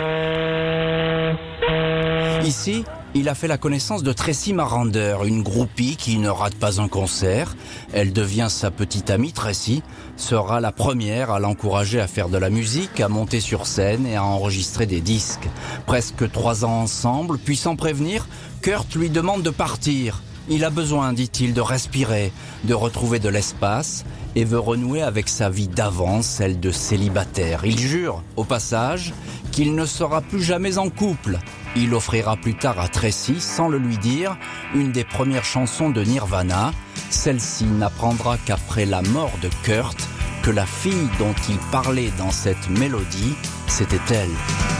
Ici, 2.44 2.84
il 3.18 3.28
a 3.28 3.34
fait 3.34 3.48
la 3.48 3.58
connaissance 3.58 4.04
de 4.04 4.12
Tracy 4.12 4.52
Marander, 4.52 5.16
une 5.24 5.42
groupie 5.42 5.96
qui 5.96 6.18
ne 6.18 6.28
rate 6.28 6.54
pas 6.54 6.80
un 6.80 6.86
concert. 6.86 7.56
Elle 7.92 8.12
devient 8.12 8.46
sa 8.48 8.70
petite 8.70 9.10
amie 9.10 9.32
Tracy, 9.32 9.82
sera 10.16 10.60
la 10.60 10.70
première 10.70 11.32
à 11.32 11.40
l'encourager 11.40 12.00
à 12.00 12.06
faire 12.06 12.28
de 12.28 12.38
la 12.38 12.48
musique, 12.48 13.00
à 13.00 13.08
monter 13.08 13.40
sur 13.40 13.66
scène 13.66 14.06
et 14.06 14.14
à 14.14 14.24
enregistrer 14.24 14.86
des 14.86 15.00
disques. 15.00 15.48
Presque 15.84 16.30
trois 16.30 16.64
ans 16.64 16.80
ensemble, 16.82 17.38
puis 17.38 17.56
sans 17.56 17.74
prévenir, 17.74 18.28
Kurt 18.62 18.94
lui 18.94 19.10
demande 19.10 19.42
de 19.42 19.50
partir. 19.50 20.22
Il 20.50 20.64
a 20.64 20.70
besoin, 20.70 21.12
dit-il, 21.12 21.52
de 21.52 21.60
respirer, 21.60 22.32
de 22.64 22.72
retrouver 22.72 23.18
de 23.18 23.28
l'espace 23.28 24.04
et 24.34 24.44
veut 24.44 24.58
renouer 24.58 25.02
avec 25.02 25.28
sa 25.28 25.50
vie 25.50 25.68
d'avant, 25.68 26.22
celle 26.22 26.58
de 26.58 26.70
célibataire. 26.70 27.64
Il 27.64 27.78
jure, 27.78 28.22
au 28.36 28.44
passage, 28.44 29.12
qu'il 29.52 29.74
ne 29.74 29.84
sera 29.84 30.22
plus 30.22 30.42
jamais 30.42 30.78
en 30.78 30.88
couple. 30.88 31.38
Il 31.76 31.92
offrira 31.92 32.36
plus 32.36 32.54
tard 32.54 32.80
à 32.80 32.88
Tracy, 32.88 33.40
sans 33.40 33.68
le 33.68 33.78
lui 33.78 33.98
dire, 33.98 34.38
une 34.74 34.90
des 34.90 35.04
premières 35.04 35.44
chansons 35.44 35.90
de 35.90 36.02
Nirvana. 36.02 36.72
Celle-ci 37.10 37.64
n'apprendra 37.64 38.38
qu'après 38.38 38.86
la 38.86 39.02
mort 39.02 39.32
de 39.42 39.50
Kurt 39.64 40.08
que 40.42 40.50
la 40.50 40.66
fille 40.66 41.08
dont 41.18 41.34
il 41.48 41.58
parlait 41.70 42.12
dans 42.16 42.30
cette 42.30 42.70
mélodie, 42.70 43.34
c'était 43.66 44.14
elle. 44.14 44.77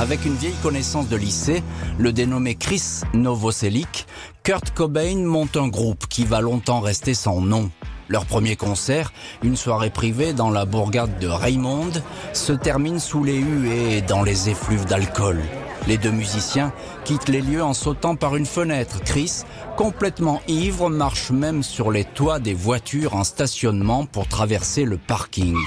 Avec 0.00 0.24
une 0.24 0.34
vieille 0.34 0.56
connaissance 0.62 1.10
de 1.10 1.16
lycée, 1.16 1.62
le 1.98 2.10
dénommé 2.10 2.54
Chris 2.54 3.02
Novoselic, 3.12 4.06
Kurt 4.42 4.70
Cobain 4.70 5.16
monte 5.16 5.58
un 5.58 5.68
groupe 5.68 6.06
qui 6.08 6.24
va 6.24 6.40
longtemps 6.40 6.80
rester 6.80 7.12
sans 7.12 7.42
nom. 7.42 7.70
Leur 8.08 8.24
premier 8.24 8.56
concert, 8.56 9.12
une 9.42 9.56
soirée 9.56 9.90
privée 9.90 10.32
dans 10.32 10.48
la 10.48 10.64
bourgade 10.64 11.18
de 11.18 11.26
Raymond, 11.26 11.92
se 12.32 12.54
termine 12.54 12.98
sous 12.98 13.24
les 13.24 13.36
huées 13.36 13.98
et 13.98 14.00
dans 14.00 14.22
les 14.22 14.48
effluves 14.48 14.86
d'alcool. 14.86 15.38
Les 15.86 15.98
deux 15.98 16.12
musiciens 16.12 16.72
quittent 17.04 17.28
les 17.28 17.42
lieux 17.42 17.62
en 17.62 17.74
sautant 17.74 18.16
par 18.16 18.36
une 18.36 18.46
fenêtre. 18.46 19.02
Chris, 19.04 19.42
complètement 19.76 20.40
ivre, 20.48 20.88
marche 20.88 21.30
même 21.30 21.62
sur 21.62 21.90
les 21.90 22.04
toits 22.04 22.38
des 22.38 22.54
voitures 22.54 23.16
en 23.16 23.24
stationnement 23.24 24.06
pour 24.06 24.28
traverser 24.28 24.84
le 24.84 24.96
parking. 24.96 25.58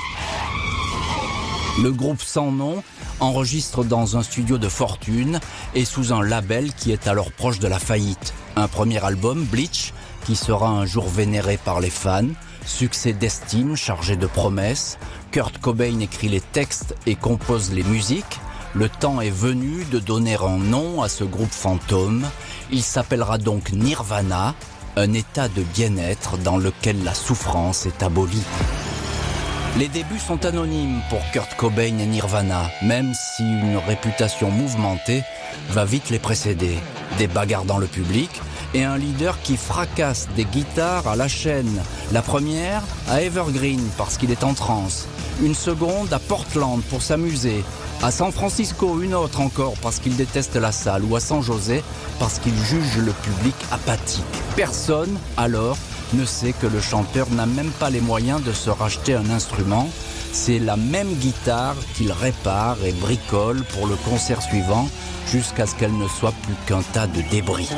Le 1.82 1.92
groupe 1.92 2.22
sans 2.22 2.52
nom 2.52 2.84
enregistre 3.20 3.84
dans 3.84 4.18
un 4.18 4.24
studio 4.24 4.58
de 4.58 4.70
fortune 4.70 5.40
et 5.76 5.86
sous 5.86 6.14
un 6.14 6.24
label 6.24 6.74
qui 6.74 6.92
est 6.92 7.08
alors 7.08 7.32
proche 7.32 7.60
de 7.60 7.68
la 7.68 7.80
faillite. 7.80 8.34
Un 8.56 8.68
premier 8.68 9.04
album, 9.04 9.44
Bleach, 9.44 9.94
qui 10.26 10.36
sera 10.36 10.70
un 10.70 10.86
jour 10.86 11.08
vénéré 11.08 11.58
par 11.58 11.80
les 11.80 11.90
fans, 11.90 12.28
succès 12.66 13.14
d'estime 13.14 13.76
chargé 13.76 14.16
de 14.16 14.28
promesses. 14.28 14.98
Kurt 15.32 15.58
Cobain 15.58 16.00
écrit 16.00 16.30
les 16.30 16.42
textes 16.42 16.96
et 17.06 17.16
compose 17.16 17.72
les 17.72 17.84
musiques. 17.84 18.40
Le 18.74 18.90
temps 18.90 19.22
est 19.22 19.30
venu 19.30 19.86
de 19.92 20.00
donner 20.00 20.36
un 20.36 20.58
nom 20.58 21.02
à 21.02 21.10
ce 21.10 21.24
groupe 21.24 21.52
fantôme. 21.52 22.26
Il 22.72 22.82
s'appellera 22.82 23.38
donc 23.38 23.72
Nirvana, 23.72 24.56
un 24.96 25.14
état 25.14 25.48
de 25.48 25.62
bien-être 25.62 26.38
dans 26.38 26.58
lequel 26.58 27.04
la 27.04 27.14
souffrance 27.14 27.86
est 27.86 28.02
abolie. 28.02 28.44
Les 29.80 29.88
débuts 29.88 30.20
sont 30.20 30.46
anonymes 30.46 31.02
pour 31.10 31.20
Kurt 31.32 31.56
Cobain 31.56 31.98
et 31.98 32.06
Nirvana, 32.06 32.70
même 32.84 33.12
si 33.16 33.42
une 33.42 33.78
réputation 33.78 34.52
mouvementée 34.52 35.24
va 35.72 35.84
vite 35.84 36.12
les 36.12 36.20
précéder. 36.20 36.78
Des 37.18 37.26
bagarres 37.26 37.66
le 37.80 37.88
public 37.88 38.30
et 38.76 38.84
un 38.84 39.00
leader 39.00 39.42
qui 39.42 39.58
fracasse 39.58 40.28
des 40.36 40.46
guitares 40.46 41.08
à 41.08 41.16
la 41.16 41.28
chaîne. 41.28 41.82
La 42.12 42.22
première 42.22 42.84
à 43.10 43.24
Evergreen 43.24 43.82
parce 43.98 44.18
qu'il 44.18 44.30
est 44.30 44.44
en 44.44 44.54
transe. 44.54 45.08
Une 45.42 45.56
seconde 45.56 46.14
à 46.14 46.20
Portland 46.20 46.84
pour 46.92 47.02
s'amuser. 47.02 47.64
À 48.04 48.12
San 48.12 48.32
Francisco, 48.32 49.02
une 49.02 49.16
autre 49.16 49.42
encore 49.42 49.74
parce 49.82 49.98
qu'il 49.98 50.16
déteste 50.16 50.56
la 50.56 50.72
salle. 50.72 51.04
Ou 51.04 51.16
à 51.16 51.20
San 51.20 51.42
José 51.42 51.84
parce 52.20 52.38
qu'il 52.38 52.56
juge 52.56 52.98
le 52.98 53.12
public 53.12 53.56
apathique. 53.72 54.24
Personne, 54.56 55.18
alors, 55.36 55.78
ne 56.14 56.26
sait 56.26 56.54
que 56.54 56.68
le 56.68 56.80
chanteur 56.80 57.30
n'a 57.32 57.46
même 57.46 57.72
pas 57.72 57.90
les 57.90 58.02
moyens 58.02 58.44
de 58.44 58.52
se 58.52 58.70
racheter 58.70 59.16
un 59.16 59.30
instrument. 59.30 59.90
C'est 60.32 60.60
la 60.60 60.78
même 60.78 61.14
guitare 61.16 61.76
qu'il 61.96 62.12
répare 62.12 62.78
et 62.86 62.92
bricole 62.92 63.64
pour 63.74 63.88
le 63.88 63.96
concert 63.96 64.42
suivant 64.42 64.88
jusqu'à 65.32 65.66
ce 65.66 65.76
qu'elle 65.76 65.98
ne 65.98 66.08
soit 66.08 66.34
plus 66.44 66.56
qu'un 66.66 66.82
tas 66.82 67.08
de 67.08 67.22
débris. 67.30 67.70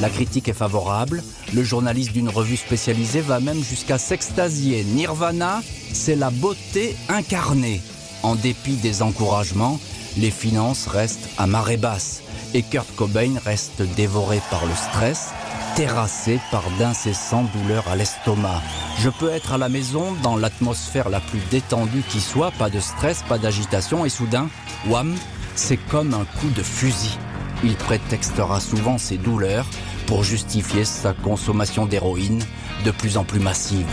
La 0.00 0.08
critique 0.08 0.48
est 0.48 0.54
favorable. 0.54 1.22
Le 1.52 1.62
journaliste 1.62 2.12
d'une 2.12 2.28
revue 2.28 2.56
spécialisée 2.56 3.20
va 3.20 3.40
même 3.40 3.62
jusqu'à 3.62 3.98
s'extasier. 3.98 4.84
Nirvana, 4.84 5.62
c'est 5.92 6.16
la 6.16 6.30
beauté 6.30 6.96
incarnée. 7.08 7.82
En 8.22 8.34
dépit 8.34 8.76
des 8.76 9.02
encouragements, 9.02 9.78
les 10.16 10.30
finances 10.30 10.86
restent 10.86 11.28
à 11.38 11.46
marée 11.46 11.76
basse 11.76 12.22
et 12.54 12.62
Kurt 12.62 12.94
Cobain 12.96 13.34
reste 13.44 13.82
dévoré 13.96 14.40
par 14.50 14.64
le 14.66 14.74
stress 14.74 15.30
terrassé 15.74 16.40
par 16.50 16.64
d'incessantes 16.78 17.50
douleurs 17.52 17.88
à 17.88 17.96
l'estomac. 17.96 18.60
Je 18.98 19.08
peux 19.08 19.30
être 19.30 19.52
à 19.52 19.58
la 19.58 19.68
maison 19.68 20.12
dans 20.22 20.36
l'atmosphère 20.36 21.08
la 21.08 21.20
plus 21.20 21.40
détendue 21.50 22.02
qui 22.08 22.20
soit, 22.20 22.50
pas 22.52 22.70
de 22.70 22.80
stress, 22.80 23.22
pas 23.28 23.38
d'agitation, 23.38 24.04
et 24.04 24.08
soudain, 24.08 24.48
wham, 24.88 25.14
c'est 25.54 25.76
comme 25.76 26.14
un 26.14 26.24
coup 26.38 26.50
de 26.50 26.62
fusil. 26.62 27.18
Il 27.62 27.76
prétextera 27.76 28.60
souvent 28.60 28.98
ses 28.98 29.18
douleurs 29.18 29.66
pour 30.06 30.24
justifier 30.24 30.84
sa 30.84 31.12
consommation 31.12 31.86
d'héroïne 31.86 32.42
de 32.84 32.90
plus 32.90 33.16
en 33.16 33.24
plus 33.24 33.40
massive. 33.40 33.86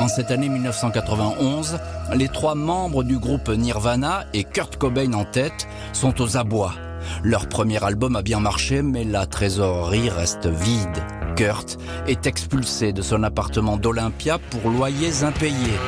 En 0.00 0.06
cette 0.06 0.30
année 0.30 0.48
1991, 0.48 1.78
les 2.14 2.28
trois 2.28 2.54
membres 2.54 3.02
du 3.02 3.18
groupe 3.18 3.48
Nirvana 3.48 4.24
et 4.32 4.44
Kurt 4.44 4.76
Cobain 4.76 5.12
en 5.12 5.24
tête 5.24 5.66
sont 5.92 6.22
aux 6.22 6.36
abois. 6.36 6.74
Leur 7.24 7.48
premier 7.48 7.82
album 7.82 8.14
a 8.14 8.22
bien 8.22 8.38
marché, 8.38 8.82
mais 8.82 9.02
la 9.02 9.26
trésorerie 9.26 10.08
reste 10.08 10.46
vide. 10.46 11.02
Kurt 11.36 11.78
est 12.06 12.26
expulsé 12.26 12.92
de 12.92 13.02
son 13.02 13.24
appartement 13.24 13.76
d'Olympia 13.76 14.38
pour 14.38 14.70
loyers 14.70 15.24
impayés. 15.24 15.78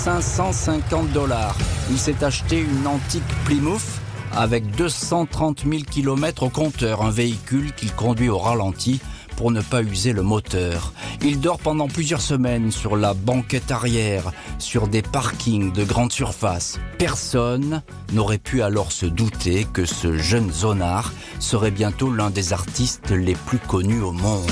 550 0.00 1.12
dollars, 1.12 1.54
il 1.90 1.98
s'est 1.98 2.24
acheté 2.24 2.58
une 2.58 2.86
antique 2.86 3.22
Plymouth 3.44 4.00
avec 4.34 4.74
230 4.74 5.64
000 5.70 5.82
km 5.82 6.44
au 6.44 6.48
compteur, 6.48 7.02
un 7.02 7.10
véhicule 7.10 7.74
qu'il 7.74 7.92
conduit 7.92 8.30
au 8.30 8.38
ralenti 8.38 8.98
pour 9.36 9.50
ne 9.50 9.60
pas 9.60 9.82
user 9.82 10.14
le 10.14 10.22
moteur. 10.22 10.94
Il 11.20 11.38
dort 11.38 11.58
pendant 11.58 11.86
plusieurs 11.86 12.22
semaines 12.22 12.70
sur 12.70 12.96
la 12.96 13.12
banquette 13.12 13.70
arrière, 13.70 14.32
sur 14.58 14.88
des 14.88 15.02
parkings 15.02 15.70
de 15.70 15.84
grande 15.84 16.12
surface. 16.12 16.80
Personne 16.96 17.82
n'aurait 18.14 18.38
pu 18.38 18.62
alors 18.62 18.92
se 18.92 19.04
douter 19.04 19.66
que 19.70 19.84
ce 19.84 20.16
jeune 20.16 20.50
zonard 20.50 21.12
serait 21.40 21.70
bientôt 21.70 22.10
l'un 22.10 22.30
des 22.30 22.54
artistes 22.54 23.10
les 23.10 23.34
plus 23.34 23.58
connus 23.58 24.00
au 24.00 24.12
monde. 24.12 24.50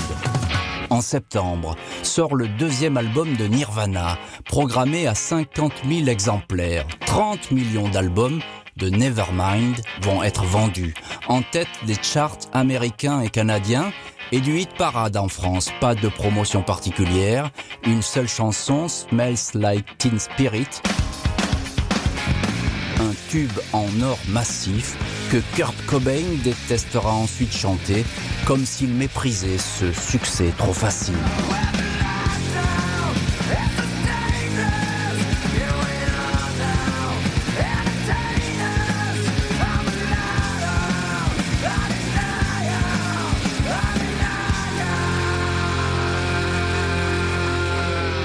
En 0.90 1.00
septembre, 1.02 1.76
sort 2.02 2.34
le 2.34 2.48
deuxième 2.48 2.96
album 2.96 3.36
de 3.36 3.44
Nirvana, 3.44 4.18
programmé 4.46 5.06
à 5.06 5.14
50 5.14 5.72
000 5.86 6.08
exemplaires. 6.08 6.86
30 7.06 7.50
millions 7.50 7.88
d'albums 7.88 8.40
de 8.76 8.88
Nevermind 8.88 9.76
vont 10.02 10.22
être 10.22 10.44
vendus, 10.44 10.94
en 11.28 11.42
tête 11.42 11.68
des 11.86 11.96
charts 12.00 12.38
américains 12.52 13.20
et 13.20 13.28
canadiens 13.28 13.92
et 14.32 14.40
du 14.40 14.58
hit 14.58 14.70
parade 14.78 15.16
en 15.16 15.28
France. 15.28 15.70
Pas 15.80 15.94
de 15.94 16.08
promotion 16.08 16.62
particulière, 16.62 17.50
une 17.84 18.02
seule 18.02 18.28
chanson, 18.28 18.88
Smells 18.88 19.52
Like 19.54 19.98
Teen 19.98 20.18
Spirit, 20.18 20.80
un 23.00 23.14
tube 23.28 23.52
en 23.72 23.86
or 24.02 24.18
massif 24.28 24.96
que 25.30 25.38
Kurt 25.54 25.74
Cobain 25.86 26.24
détestera 26.42 27.12
ensuite 27.12 27.52
chanter 27.52 28.04
comme 28.46 28.64
s'il 28.64 28.90
méprisait 28.90 29.58
ce 29.58 29.92
succès 29.92 30.52
trop 30.56 30.72
facile. 30.72 31.14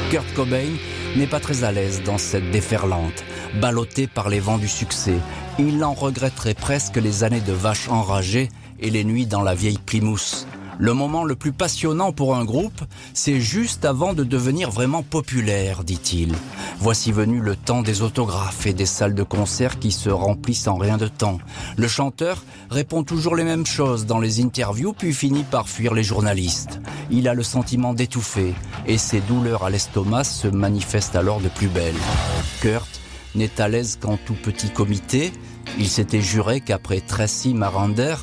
Kurt 0.10 0.32
Cobain 0.36 0.70
n'est 1.16 1.28
pas 1.28 1.40
très 1.40 1.64
à 1.64 1.72
l'aise 1.72 2.04
dans 2.04 2.20
cette 2.20 2.52
déferlante, 2.52 3.24
ballotté 3.60 4.08
par 4.08 4.30
les 4.30 4.40
vents 4.40 4.58
du 4.58 4.68
succès. 4.68 5.18
Il 5.60 5.84
en 5.84 5.94
regretterait 5.94 6.54
presque 6.54 6.98
les 6.98 7.24
années 7.24 7.42
de 7.42 7.54
vaches 7.54 7.90
enragées 7.90 8.50
et 8.80 8.90
les 8.90 9.04
nuits 9.04 9.26
dans 9.26 9.42
la 9.42 9.56
vieille 9.56 9.80
Plymouth. 9.84 10.48
Le 10.80 10.94
moment 10.94 11.24
le 11.24 11.36
plus 11.36 11.52
passionnant 11.52 12.12
pour 12.12 12.36
un 12.36 12.46
groupe, 12.46 12.82
c'est 13.14 13.40
juste 13.40 13.86
avant 13.86 14.14
de 14.14 14.24
devenir 14.24 14.72
vraiment 14.72 15.04
populaire, 15.04 15.84
dit-il. 15.84 16.34
Voici 16.80 17.12
venu 17.12 17.40
le 17.40 17.56
temps 17.56 17.84
des 17.84 18.02
autographes 18.02 18.66
et 18.66 18.74
des 18.74 18.88
salles 18.88 19.14
de 19.14 19.24
concert 19.24 19.78
qui 19.80 19.92
se 19.92 20.10
remplissent 20.10 20.68
en 20.68 20.76
rien 20.76 20.98
de 20.98 21.08
temps. 21.08 21.38
Le 21.78 21.88
chanteur 21.88 22.44
répond 22.72 23.04
toujours 23.04 23.36
les 23.36 23.44
mêmes 23.44 23.66
choses 23.66 24.06
dans 24.06 24.20
les 24.20 24.42
interviews 24.42 24.94
puis 24.94 25.14
finit 25.14 25.44
par 25.44 25.70
fuir 25.70 25.94
les 25.94 26.04
journalistes. 26.04 26.82
Il 27.12 27.28
a 27.28 27.34
le 27.34 27.44
sentiment 27.44 27.94
d'étouffer 27.94 28.54
et 28.88 28.98
ses 28.98 29.22
douleurs 29.22 29.64
à 29.64 29.70
l'estomac 29.70 30.24
se 30.24 30.48
manifestent 30.48 31.16
alors 31.16 31.40
de 31.40 31.50
plus 31.50 31.68
belle. 31.68 31.96
Kurt 32.62 33.03
n'est 33.36 33.62
à 33.62 33.68
l'aise 33.68 33.98
qu'en 34.02 34.18
tout 34.18 34.36
petit 34.36 34.70
comité. 34.70 35.32
Il 35.80 35.88
s'était 35.88 36.22
juré 36.22 36.62
qu'après 36.62 37.02
Tracy 37.02 37.54
Marander, 37.54 38.16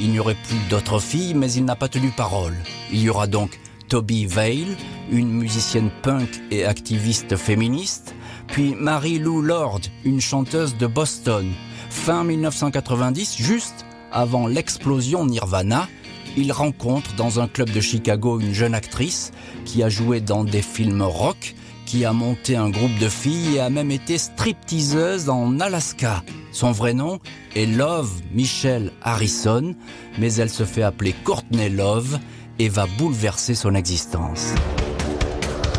il 0.00 0.10
n'y 0.10 0.18
aurait 0.18 0.36
plus 0.46 0.58
d'autres 0.70 1.00
filles, 1.00 1.34
mais 1.34 1.52
il 1.52 1.64
n'a 1.64 1.76
pas 1.76 1.88
tenu 1.88 2.10
parole. 2.10 2.54
Il 2.92 3.00
y 3.00 3.10
aura 3.10 3.26
donc 3.26 3.58
Toby 3.88 4.26
Vale, 4.26 4.76
une 5.10 5.30
musicienne 5.30 5.90
punk 6.02 6.28
et 6.50 6.64
activiste 6.64 7.36
féministe, 7.36 8.14
puis 8.48 8.74
Mary 8.74 9.18
Lou 9.18 9.42
Lord, 9.42 9.80
une 10.04 10.20
chanteuse 10.20 10.76
de 10.76 10.86
Boston. 10.86 11.50
Fin 11.90 12.22
1990, 12.24 13.36
juste 13.38 13.86
avant 14.12 14.46
l'explosion 14.46 15.26
Nirvana, 15.26 15.88
il 16.36 16.52
rencontre 16.52 17.14
dans 17.16 17.40
un 17.40 17.48
club 17.48 17.70
de 17.70 17.80
Chicago 17.80 18.38
une 18.38 18.52
jeune 18.52 18.74
actrice 18.74 19.32
qui 19.64 19.82
a 19.82 19.88
joué 19.88 20.20
dans 20.20 20.44
des 20.44 20.62
films 20.62 21.02
rock, 21.02 21.54
qui 21.88 22.04
a 22.04 22.12
monté 22.12 22.54
un 22.54 22.68
groupe 22.68 22.98
de 22.98 23.08
filles 23.08 23.56
et 23.56 23.60
a 23.60 23.70
même 23.70 23.90
été 23.90 24.18
stripteaseuse 24.18 25.30
en 25.30 25.58
Alaska. 25.58 26.22
Son 26.52 26.70
vrai 26.70 26.92
nom 26.92 27.18
est 27.56 27.64
Love 27.64 28.10
Michelle 28.30 28.92
Harrison, 29.00 29.74
mais 30.18 30.34
elle 30.34 30.50
se 30.50 30.64
fait 30.64 30.82
appeler 30.82 31.14
Courtney 31.24 31.70
Love 31.70 32.18
et 32.58 32.68
va 32.68 32.84
bouleverser 32.98 33.54
son 33.54 33.74
existence. 33.74 34.52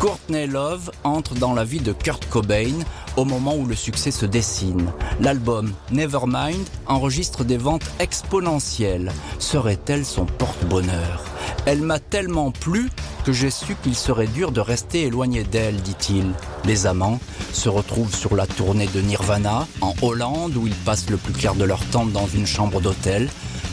Courtney 0.00 0.48
Love 0.48 0.90
entre 1.04 1.36
dans 1.36 1.54
la 1.54 1.62
vie 1.62 1.78
de 1.78 1.92
Kurt 1.92 2.28
Cobain 2.28 2.74
au 3.16 3.24
moment 3.24 3.54
où 3.54 3.66
le 3.66 3.74
succès 3.74 4.10
se 4.10 4.26
dessine. 4.26 4.90
L'album 5.20 5.72
Nevermind 5.90 6.66
enregistre 6.86 7.44
des 7.44 7.56
ventes 7.56 7.90
exponentielles. 7.98 9.12
Serait-elle 9.38 10.04
son 10.04 10.26
porte-bonheur? 10.26 11.24
Elle 11.66 11.82
m'a 11.82 11.98
tellement 11.98 12.50
plu 12.50 12.90
que 13.24 13.32
j'ai 13.32 13.50
su 13.50 13.76
qu'il 13.82 13.94
serait 13.94 14.26
dur 14.26 14.50
de 14.50 14.60
rester 14.60 15.02
éloigné 15.02 15.44
d'elle, 15.44 15.76
dit-il. 15.82 16.32
Les 16.64 16.86
amants 16.86 17.20
se 17.52 17.68
retrouvent 17.68 18.14
sur 18.14 18.34
la 18.34 18.46
tournée 18.46 18.88
de 18.88 19.00
Nirvana, 19.00 19.66
en 19.80 19.94
Hollande, 20.02 20.56
où 20.56 20.66
ils 20.66 20.74
passent 20.74 21.10
le 21.10 21.16
plus 21.16 21.32
clair 21.32 21.54
de 21.54 21.64
leur 21.64 21.84
temps 21.86 22.06
dans 22.06 22.26
une 22.28 22.46
chambre 22.46 22.80
d'hôtel. 22.80 23.28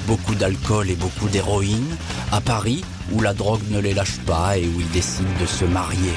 Beaucoup 0.08 0.36
d'alcool 0.36 0.90
et 0.90 0.96
beaucoup 0.96 1.28
d'héroïne. 1.30 1.96
À 2.32 2.42
Paris, 2.42 2.84
où 3.12 3.22
la 3.22 3.34
drogue 3.34 3.62
ne 3.70 3.80
les 3.80 3.94
lâche 3.94 4.18
pas 4.26 4.58
et 4.58 4.68
où 4.68 4.80
ils 4.80 4.92
décident 4.92 5.30
de 5.40 5.46
se 5.46 5.66
marier. 5.66 6.14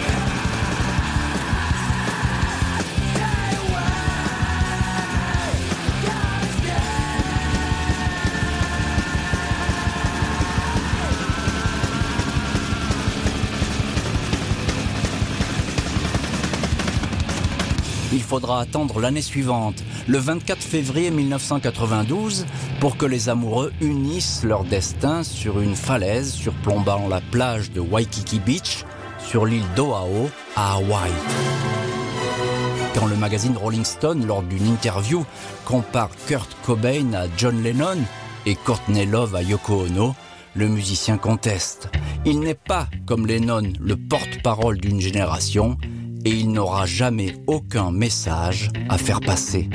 Faudra 18.30 18.60
attendre 18.60 19.00
l'année 19.00 19.22
suivante, 19.22 19.82
le 20.06 20.18
24 20.18 20.62
février 20.62 21.10
1992, 21.10 22.46
pour 22.78 22.96
que 22.96 23.04
les 23.04 23.28
amoureux 23.28 23.72
unissent 23.80 24.44
leur 24.44 24.62
destin 24.62 25.24
sur 25.24 25.58
une 25.58 25.74
falaise 25.74 26.30
surplombant 26.30 27.08
la 27.08 27.20
plage 27.20 27.72
de 27.72 27.80
Waikiki 27.80 28.38
Beach, 28.38 28.84
sur 29.18 29.46
l'île 29.46 29.66
d'Oahu, 29.74 30.28
à 30.54 30.74
Hawaï. 30.74 31.10
Quand 32.94 33.06
le 33.06 33.16
magazine 33.16 33.56
Rolling 33.56 33.84
Stone, 33.84 34.24
lors 34.24 34.44
d'une 34.44 34.68
interview, 34.68 35.24
compare 35.64 36.10
Kurt 36.28 36.56
Cobain 36.64 37.12
à 37.14 37.26
John 37.36 37.60
Lennon 37.60 37.98
et 38.46 38.54
Courtney 38.54 39.06
Love 39.06 39.34
à 39.34 39.42
Yoko 39.42 39.86
Ono, 39.86 40.14
le 40.54 40.68
musicien 40.68 41.18
conteste. 41.18 41.88
Il 42.24 42.38
n'est 42.38 42.54
pas, 42.54 42.86
comme 43.06 43.26
Lennon, 43.26 43.72
le 43.80 43.96
porte-parole 43.96 44.78
d'une 44.78 45.00
génération, 45.00 45.78
et 46.24 46.30
il 46.30 46.52
n'aura 46.52 46.86
jamais 46.86 47.36
aucun 47.46 47.90
message 47.90 48.70
à 48.88 48.98
faire 48.98 49.20
passer. 49.20 49.68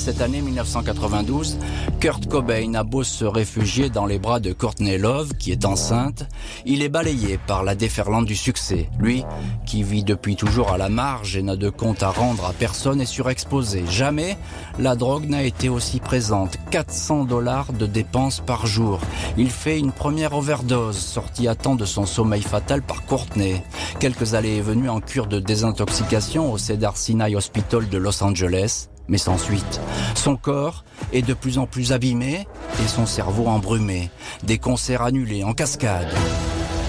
Cette 0.00 0.22
année 0.22 0.40
1992, 0.40 1.58
Kurt 2.00 2.26
Cobain 2.26 2.72
a 2.72 2.84
beau 2.84 3.04
se 3.04 3.26
réfugier 3.26 3.90
dans 3.90 4.06
les 4.06 4.18
bras 4.18 4.40
de 4.40 4.54
Courtney 4.54 4.96
Love, 4.96 5.34
qui 5.38 5.52
est 5.52 5.66
enceinte, 5.66 6.24
il 6.64 6.82
est 6.82 6.88
balayé 6.88 7.38
par 7.46 7.64
la 7.64 7.74
déferlante 7.74 8.24
du 8.24 8.34
succès. 8.34 8.88
Lui, 8.98 9.24
qui 9.66 9.82
vit 9.82 10.02
depuis 10.02 10.36
toujours 10.36 10.72
à 10.72 10.78
la 10.78 10.88
marge 10.88 11.36
et 11.36 11.42
n'a 11.42 11.54
de 11.54 11.68
compte 11.68 12.02
à 12.02 12.08
rendre 12.08 12.46
à 12.46 12.54
personne, 12.54 13.02
est 13.02 13.04
surexposé. 13.04 13.84
Jamais 13.90 14.38
la 14.78 14.96
drogue 14.96 15.28
n'a 15.28 15.42
été 15.42 15.68
aussi 15.68 16.00
présente. 16.00 16.56
400 16.70 17.26
dollars 17.26 17.74
de 17.74 17.84
dépenses 17.84 18.40
par 18.40 18.66
jour. 18.66 19.00
Il 19.36 19.50
fait 19.50 19.78
une 19.78 19.92
première 19.92 20.34
overdose, 20.34 20.96
sortie 20.96 21.46
à 21.46 21.54
temps 21.54 21.76
de 21.76 21.84
son 21.84 22.06
sommeil 22.06 22.42
fatal 22.42 22.80
par 22.80 23.04
Courtney. 23.04 23.62
Quelques 23.98 24.32
allées 24.32 24.56
et 24.56 24.62
venues 24.62 24.88
en 24.88 25.00
cure 25.00 25.26
de 25.26 25.40
désintoxication 25.40 26.50
au 26.50 26.56
Cedar 26.56 26.96
Sinai 26.96 27.36
Hospital 27.36 27.86
de 27.90 27.98
Los 27.98 28.24
Angeles 28.24 28.88
mais 29.10 29.18
sans 29.18 29.36
suite. 29.36 29.80
Son 30.14 30.36
corps 30.36 30.84
est 31.12 31.22
de 31.22 31.34
plus 31.34 31.58
en 31.58 31.66
plus 31.66 31.92
abîmé 31.92 32.46
et 32.82 32.88
son 32.88 33.04
cerveau 33.04 33.46
embrumé. 33.46 34.10
Des 34.44 34.58
concerts 34.58 35.02
annulés 35.02 35.44
en 35.44 35.52
cascade. 35.52 36.08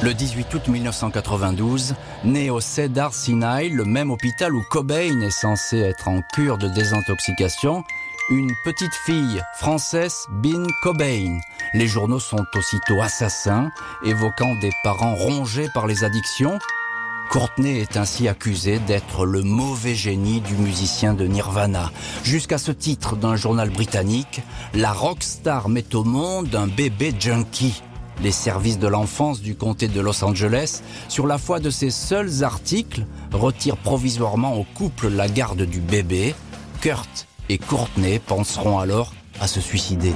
Le 0.04 0.14
18 0.14 0.54
août 0.54 0.68
1992, 0.68 1.96
né 2.24 2.50
au 2.50 2.60
Cedar 2.60 3.14
Sinai, 3.14 3.70
le 3.70 3.86
même 3.86 4.10
hôpital 4.10 4.56
où 4.56 4.64
Cobain 4.72 5.22
est 5.22 5.30
censé 5.30 5.78
être 5.78 6.08
en 6.08 6.22
cure 6.34 6.58
de 6.58 6.68
désintoxication, 6.70 7.84
une 8.32 8.52
petite 8.64 8.96
fille, 8.96 9.44
française 9.58 10.26
Bin 10.30 10.66
Cobain. 10.82 11.40
Les 11.74 11.88
journaux 11.88 12.20
sont 12.20 12.46
aussitôt 12.56 13.02
assassins, 13.02 13.70
évoquant 14.04 14.56
des 14.56 14.72
parents 14.84 15.16
rongés 15.16 15.68
par 15.74 15.86
les 15.86 16.04
addictions 16.04 16.58
Courtney 17.32 17.80
est 17.80 17.96
ainsi 17.96 18.28
accusé 18.28 18.80
d'être 18.80 19.26
le 19.26 19.41
mauvais 19.41 19.96
génie 19.96 20.41
du 20.41 20.54
musicien 20.56 21.13
de 21.13 21.26
Nirvana. 21.26 21.89
Jusqu'à 22.26 22.58
ce 22.58 22.74
titre 22.74 23.15
d'un 23.15 23.38
journal 23.38 23.70
britannique, 23.70 24.41
la 24.74 24.91
rockstar 24.91 25.70
met 25.70 25.96
au 25.96 26.04
monde 26.04 26.54
un 26.54 26.67
bébé 26.67 27.13
junkie. 27.17 27.84
Les 28.22 28.34
services 28.34 28.80
de 28.80 28.88
l'enfance 28.89 29.39
du 29.39 29.56
comté 29.56 29.88
de 29.88 30.02
Los 30.02 30.26
Angeles, 30.26 30.82
sur 31.08 31.26
la 31.26 31.38
foi 31.38 31.62
de 31.62 31.70
ses 31.70 31.89
seuls 31.89 32.44
articles, 32.44 33.06
retirent 33.32 33.78
provisoirement 33.78 34.58
au 34.58 34.65
couple 34.65 35.08
la 35.08 35.30
garde 35.30 35.62
du 35.62 35.80
bébé. 35.80 36.36
Kurt 36.82 37.28
et 37.48 37.58
Courtney 37.58 38.20
penseront 38.20 38.78
alors 38.78 39.13
à 39.39 39.48
se 39.48 39.62
suicider. 39.62 40.12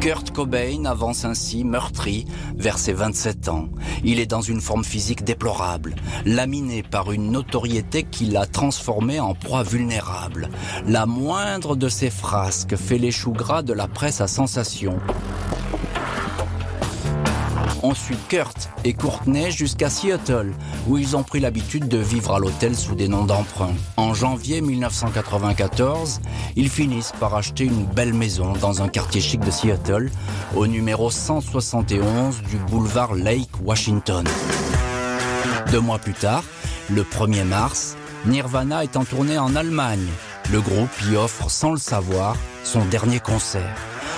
Kurt 0.00 0.30
Cobain 0.30 0.84
avance 0.84 1.24
ainsi, 1.24 1.64
meurtri, 1.64 2.24
vers 2.56 2.78
ses 2.78 2.92
27 2.92 3.48
ans. 3.48 3.68
Il 4.04 4.20
est 4.20 4.26
dans 4.26 4.40
une 4.40 4.60
forme 4.60 4.84
physique 4.84 5.24
déplorable, 5.24 5.96
laminé 6.24 6.84
par 6.84 7.10
une 7.10 7.32
notoriété 7.32 8.04
qui 8.04 8.26
l'a 8.26 8.46
transformé 8.46 9.18
en 9.18 9.34
proie 9.34 9.64
vulnérable. 9.64 10.50
La 10.86 11.04
moindre 11.04 11.74
de 11.74 11.88
ses 11.88 12.10
frasques 12.10 12.76
fait 12.76 12.98
les 12.98 13.10
gras 13.32 13.62
de 13.62 13.72
la 13.72 13.88
presse 13.88 14.20
à 14.20 14.28
sensation. 14.28 14.98
Kurt 18.28 18.70
et 18.84 18.92
Courtney 18.92 19.50
jusqu'à 19.50 19.90
Seattle, 19.90 20.52
où 20.86 20.98
ils 20.98 21.16
ont 21.16 21.22
pris 21.22 21.40
l'habitude 21.40 21.88
de 21.88 21.98
vivre 21.98 22.34
à 22.34 22.38
l'hôtel 22.38 22.76
sous 22.76 22.94
des 22.94 23.08
noms 23.08 23.24
d'emprunt. 23.24 23.74
En 23.96 24.14
janvier 24.14 24.60
1994, 24.60 26.20
ils 26.56 26.68
finissent 26.68 27.12
par 27.18 27.34
acheter 27.34 27.64
une 27.64 27.84
belle 27.84 28.14
maison 28.14 28.52
dans 28.60 28.82
un 28.82 28.88
quartier 28.88 29.20
chic 29.20 29.40
de 29.40 29.50
Seattle, 29.50 30.10
au 30.56 30.66
numéro 30.66 31.10
171 31.10 32.42
du 32.42 32.56
boulevard 32.70 33.14
Lake 33.14 33.50
Washington. 33.62 34.26
Deux 35.70 35.80
mois 35.80 35.98
plus 35.98 36.14
tard, 36.14 36.44
le 36.90 37.02
1er 37.02 37.44
mars, 37.44 37.96
Nirvana 38.26 38.84
est 38.84 38.96
en 38.96 39.04
tournée 39.04 39.38
en 39.38 39.54
Allemagne. 39.54 40.06
Le 40.50 40.60
groupe 40.60 40.90
y 41.10 41.16
offre, 41.16 41.50
sans 41.50 41.72
le 41.72 41.78
savoir, 41.78 42.36
son 42.64 42.84
dernier 42.86 43.20
concert. 43.20 43.76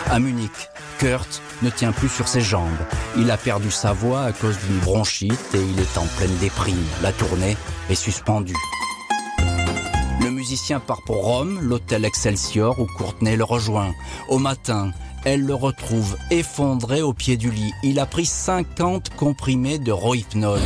À 0.09 0.19
Munich, 0.19 0.51
Kurt 0.99 1.43
ne 1.63 1.71
tient 1.71 1.93
plus 1.93 2.09
sur 2.09 2.29
ses 2.29 2.41
jambes. 2.41 2.69
Il 3.17 3.31
a 3.31 3.37
perdu 3.37 3.71
sa 3.71 3.93
voix 3.93 4.23
à 4.23 4.33
cause 4.33 4.59
d'une 4.67 4.79
bronchite 4.79 5.55
et 5.55 5.63
il 5.63 5.79
est 5.81 5.99
en 5.99 6.07
pleine 6.17 6.37
déprime. 6.39 6.85
La 7.03 7.13
tournée 7.13 7.57
est 7.89 7.95
suspendue. 7.95 8.57
Le 10.23 10.31
musicien 10.31 10.81
part 10.81 11.03
pour 11.03 11.25
Rome, 11.25 11.59
l'hôtel 11.61 12.05
Excelsior 12.05 12.79
où 12.79 12.87
Courtenay 12.87 13.37
le 13.37 13.45
rejoint. 13.45 13.93
Au 14.29 14.39
matin, 14.39 14.93
elle 15.25 15.45
le 15.45 15.55
retrouve 15.55 16.17
effondré 16.31 17.03
au 17.03 17.13
pied 17.13 17.37
du 17.37 17.51
lit. 17.51 17.73
Il 17.83 17.99
a 17.99 18.07
pris 18.07 18.27
50 18.27 19.15
comprimés 19.17 19.79
de 19.79 19.93
rohypnol. 19.93 20.61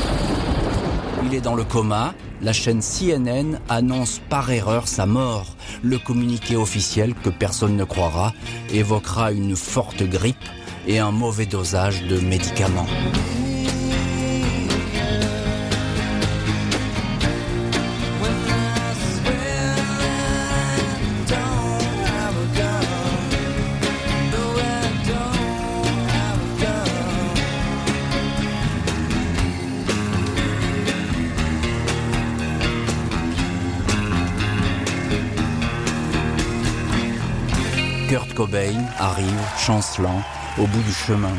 Il 1.24 1.34
est 1.34 1.40
dans 1.40 1.54
le 1.54 1.64
coma. 1.64 2.14
La 2.42 2.52
chaîne 2.52 2.82
CNN 2.82 3.58
annonce 3.68 4.20
par 4.28 4.50
erreur 4.50 4.86
sa 4.86 5.06
mort. 5.06 5.56
Le 5.82 5.98
communiqué 5.98 6.56
officiel, 6.56 7.14
que 7.14 7.30
personne 7.30 7.76
ne 7.76 7.84
croira, 7.84 8.34
évoquera 8.70 9.32
une 9.32 9.56
forte 9.56 10.02
grippe 10.02 10.36
et 10.86 10.98
un 10.98 11.10
mauvais 11.10 11.46
dosage 11.46 12.02
de 12.04 12.18
médicaments. 12.20 12.86
Kurt 38.08 38.34
Cobain 38.34 38.84
arrive, 39.00 39.26
chancelant, 39.58 40.22
au 40.58 40.66
bout 40.66 40.82
du 40.82 40.92
chemin. 40.92 41.32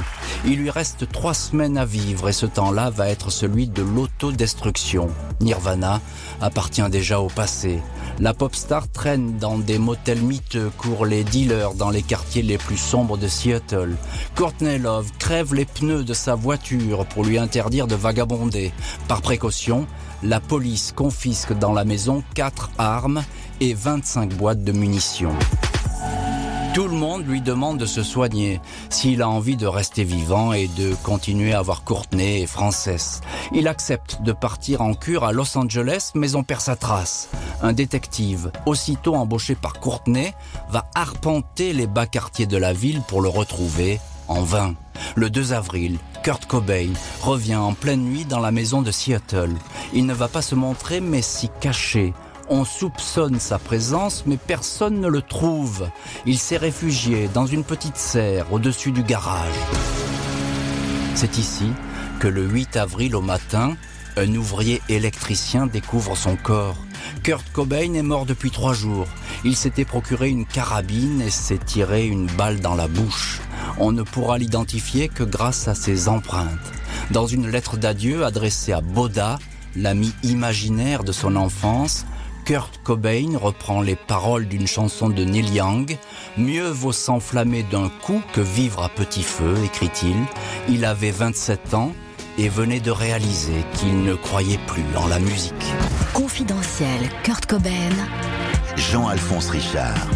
Il 0.45 0.58
lui 0.58 0.69
reste 0.69 1.10
trois 1.12 1.34
semaines 1.34 1.78
à 1.78 1.86
vivre 1.86 2.30
et 2.30 2.34
ce 2.34 2.45
temps-là 2.45 2.89
va 2.89 3.10
être 3.10 3.32
celui 3.32 3.67
de 3.67 3.82
l'autodestruction. 3.82 5.10
Nirvana 5.41 6.01
appartient 6.41 6.88
déjà 6.89 7.19
au 7.19 7.28
passé. 7.28 7.80
La 8.19 8.34
pop 8.34 8.56
star 8.56 8.89
traîne 8.89 9.38
dans 9.38 9.58
des 9.58 9.78
motels 9.78 10.21
miteux, 10.21 10.71
court 10.78 11.06
les 11.06 11.23
dealers 11.23 11.73
dans 11.73 11.89
les 11.89 12.01
quartiers 12.01 12.43
les 12.43 12.58
plus 12.58 12.78
sombres 12.78 13.17
de 13.17 13.28
Seattle. 13.28 13.95
Courtney 14.36 14.78
Love 14.78 15.12
crève 15.19 15.54
les 15.54 15.65
pneus 15.65 16.04
de 16.04 16.13
sa 16.13 16.36
voiture 16.36 17.06
pour 17.06 17.25
lui 17.25 17.38
interdire 17.38 17.88
de 17.88 17.95
vagabonder. 17.95 18.71
Par 19.08 19.21
précaution, 19.21 19.88
la 20.23 20.39
police 20.39 20.93
confisque 20.95 21.54
dans 21.54 21.73
la 21.73 21.86
maison 21.86 22.23
quatre 22.34 22.71
armes 22.78 23.23
et 23.60 23.73
25 23.73 24.34
boîtes 24.34 24.63
de 24.63 24.71
munitions. 24.71 25.36
Tout 26.75 26.89
le 26.89 26.97
monde 26.97 27.25
lui 27.25 27.39
demande 27.39 27.77
de 27.77 27.85
se 27.85 28.03
soigner 28.03 28.59
s'il 28.89 29.21
a 29.21 29.29
envie 29.29 29.55
de 29.55 29.65
rester 29.65 30.03
vivant 30.03 30.51
et 30.51 30.67
de 30.67 30.93
continuer 31.03 31.53
à 31.53 31.59
avoir 31.59 31.85
Courtenay 31.85 32.41
et 32.41 32.47
Frances. 32.47 33.21
Il 33.53 33.69
accepte 33.69 34.21
de 34.23 34.33
partir 34.33 34.81
en 34.81 34.93
cure 34.93 35.23
à 35.23 35.31
Los 35.31 35.57
Angeles, 35.57 36.11
mais 36.15 36.35
on 36.35 36.43
perd 36.43 36.59
sa 36.59 36.75
trace. 36.75 37.29
Un 37.61 37.71
détective, 37.71 38.51
aussitôt 38.65 39.15
embauché 39.15 39.55
par 39.55 39.79
Courtenay, 39.79 40.33
va 40.67 40.83
arpenter 40.95 41.71
les 41.71 41.88
bas 41.88 42.07
quartiers 42.07 42.45
de 42.45 42.57
la 42.57 42.73
ville 42.73 43.01
pour 43.07 43.21
le 43.21 43.29
retrouver 43.29 44.01
en 44.27 44.41
vain. 44.41 44.75
Le 45.15 45.29
2 45.29 45.53
avril, 45.53 45.97
Kurt 46.23 46.45
Cobain 46.45 46.91
revient 47.21 47.55
en 47.55 47.73
pleine 47.73 48.03
nuit 48.03 48.25
dans 48.25 48.39
la 48.39 48.51
maison 48.51 48.81
de 48.81 48.91
Seattle. 48.91 49.55
Il 49.93 50.05
ne 50.05 50.13
va 50.13 50.27
pas 50.27 50.41
se 50.41 50.55
montrer, 50.55 50.99
mais 50.99 51.21
s'y 51.21 51.49
cacher 51.61 52.13
on 52.49 52.65
soupçonne 52.65 53.39
sa 53.39 53.60
présence, 53.60 54.23
mais 54.25 54.38
personne 54.38 54.99
ne 54.99 55.08
le 55.08 55.21
trouve. 55.21 55.89
Il 56.25 56.38
s'est 56.38 56.58
réfugié 56.58 57.29
dans 57.34 57.45
une 57.45 57.63
petite 57.63 57.97
serre 57.97 58.51
au-dessus 58.51 58.91
du 58.91 59.03
garage. 59.03 59.53
C'est 61.15 61.38
ici 61.38 61.71
que 62.19 62.27
le 62.27 62.43
8 62.43 62.77
avril 62.77 63.15
au 63.15 63.21
matin, 63.21 63.75
un 64.17 64.34
ouvrier 64.36 64.81
électricien 64.89 65.67
découvre 65.67 66.15
son 66.15 66.36
corps. 66.36 66.77
Kurt 67.23 67.45
Cobain 67.51 67.93
est 67.93 68.01
mort 68.01 68.25
depuis 68.25 68.51
trois 68.51 68.73
jours. 68.73 69.08
Il 69.43 69.55
s'était 69.55 69.86
procuré 69.86 70.29
une 70.29 70.45
carabine 70.45 71.21
et 71.21 71.29
s'est 71.29 71.58
tiré 71.58 72.05
une 72.05 72.27
balle 72.27 72.60
dans 72.60 72.75
la 72.75 72.88
bouche. 72.88 73.41
On 73.77 73.91
ne 73.91 74.03
pourra 74.03 74.38
l'identifier 74.38 75.10
que 75.10 75.23
grâce 75.23 75.67
à 75.67 75.75
ses 75.75 76.08
empreintes. 76.08 76.71
Dans 77.12 77.27
une 77.27 77.49
lettre 77.49 77.77
d'adieu 77.77 78.25
adressée 78.25 78.71
à 78.71 78.81
Boda, 78.81 79.38
l'ami 79.75 80.13
imaginaire 80.23 81.03
de 81.03 81.12
son 81.12 81.36
enfance, 81.36 82.05
Kurt 82.45 82.79
Cobain 82.84 83.39
reprend 83.41 83.81
les 83.81 83.95
paroles 83.95 84.47
d'une 84.47 84.67
chanson 84.67 85.10
de 85.10 85.23
Neil 85.25 85.49
Young. 85.51 85.97
Mieux 86.38 86.69
vaut 86.69 86.91
s'enflammer 86.91 87.63
d'un 87.63 87.89
coup 88.03 88.21
que 88.34 88.41
vivre 88.41 88.84
à 88.84 88.89
petit 88.89 89.23
feu, 89.23 89.55
écrit-il. 89.65 90.15
Il 90.69 90.86
avait 90.86 91.10
27 91.10 91.73
ans 91.73 91.91
et 92.38 92.47
venait 92.47 92.79
de 92.79 92.91
réaliser 92.91 93.65
qu'il 93.73 94.03
ne 94.03 94.13
croyait 94.13 94.60
plus 94.67 94.84
en 94.95 95.08
la 95.08 95.17
musique. 95.17 95.53
Confidentiel, 96.13 97.10
Kurt 97.23 97.47
Cobain. 97.47 97.71
Jean-Alphonse 98.75 99.49
Richard. 99.49 100.08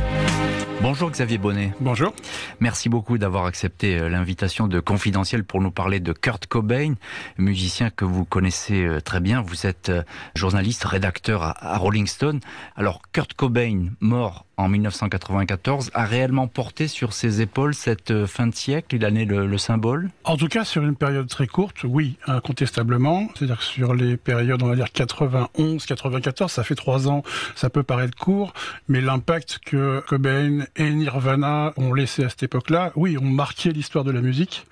Bonjour 0.81 1.11
Xavier 1.11 1.37
Bonnet. 1.37 1.73
Bonjour. 1.81 2.13
Merci 2.61 2.87
beaucoup 2.87 3.17
d'avoir 3.17 3.45
accepté 3.45 3.99
euh, 3.99 4.07
l'invitation 4.07 4.67
de 4.67 4.79
Confidentiel 4.79 5.43
pour 5.43 5.59
nous 5.59 5.71
parler 5.71 5.99
de 5.99 6.13
Kurt 6.13 6.47
Cobain, 6.47 6.93
musicien 7.37 7.89
que 7.89 8.05
vous 8.05 8.23
connaissez 8.23 8.85
euh, 8.85 9.01
très 9.01 9.19
bien. 9.19 9.41
Vous 9.41 9.67
êtes 9.67 9.89
euh, 9.89 10.03
journaliste, 10.35 10.85
rédacteur 10.85 11.43
à 11.43 11.77
Rolling 11.77 12.07
Stone. 12.07 12.39
Alors 12.77 13.01
Kurt 13.11 13.33
Cobain, 13.33 13.89
mort 13.99 14.45
en 14.59 14.67
1994, 14.67 15.91
a 15.93 16.03
réellement 16.03 16.47
porté 16.47 16.89
sur 16.89 17.13
ses 17.13 17.39
épaules 17.39 17.73
cette 17.73 18.25
fin 18.25 18.45
de 18.45 18.53
siècle 18.53 18.97
Il 18.97 19.05
en 19.05 19.15
est 19.15 19.23
le, 19.23 19.47
le 19.47 19.57
symbole 19.57 20.09
En 20.25 20.35
tout 20.35 20.49
cas, 20.49 20.65
sur 20.65 20.83
une 20.83 20.97
période 20.97 21.27
très 21.29 21.47
courte, 21.47 21.83
oui, 21.85 22.17
incontestablement. 22.27 23.29
C'est-à-dire 23.35 23.59
que 23.59 23.63
sur 23.63 23.93
les 23.93 24.17
périodes, 24.17 24.61
on 24.61 24.67
va 24.67 24.75
dire 24.75 24.91
91, 24.91 25.85
94, 25.85 26.51
ça 26.51 26.63
fait 26.63 26.75
trois 26.75 27.07
ans, 27.07 27.23
ça 27.55 27.69
peut 27.69 27.83
paraître 27.83 28.17
court, 28.17 28.51
mais 28.89 28.99
l'impact 28.99 29.59
que 29.65 30.03
Cobain 30.05 30.65
et 30.75 30.89
Nirvana 30.89 31.71
ont 31.77 31.93
laissé 31.93 32.25
à 32.25 32.29
cette 32.29 32.43
époque-là, 32.43 32.91
oui, 32.97 33.17
ont 33.17 33.23
marqué 33.23 33.71
l'histoire 33.71 34.03
de 34.03 34.11
la 34.11 34.19
musique. 34.19 34.67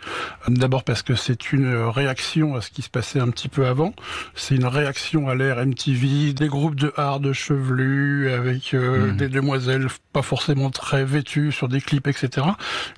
D'abord 0.50 0.84
parce 0.84 1.02
que 1.02 1.16
c'est 1.16 1.54
une 1.54 1.74
réaction 1.74 2.56
à 2.56 2.62
ce 2.62 2.72
qui 2.72 2.82
se 2.82 2.90
passait 2.90 3.22
un 3.22 3.30
petit 3.30 3.48
peu 3.48 3.66
avant. 3.66 3.94
C'est 4.36 4.56
une 4.56 4.66
réaction 4.66 5.30
à 5.30 5.36
l'ère 5.36 5.66
MTV, 5.66 6.34
des 6.34 6.48
groupes 6.48 6.76
de 6.76 6.92
hard 6.98 7.32
chevelus 7.32 8.30
avec 8.32 8.74
euh, 8.74 9.14
mmh. 9.14 9.18
des 9.18 9.30
demoiselles 9.30 9.77
pas 10.14 10.22
forcément 10.22 10.70
très 10.70 11.06
vêtues 11.06 11.52
sur 11.52 11.68
des 11.68 11.82
clips, 11.82 12.08
etc. 12.08 12.48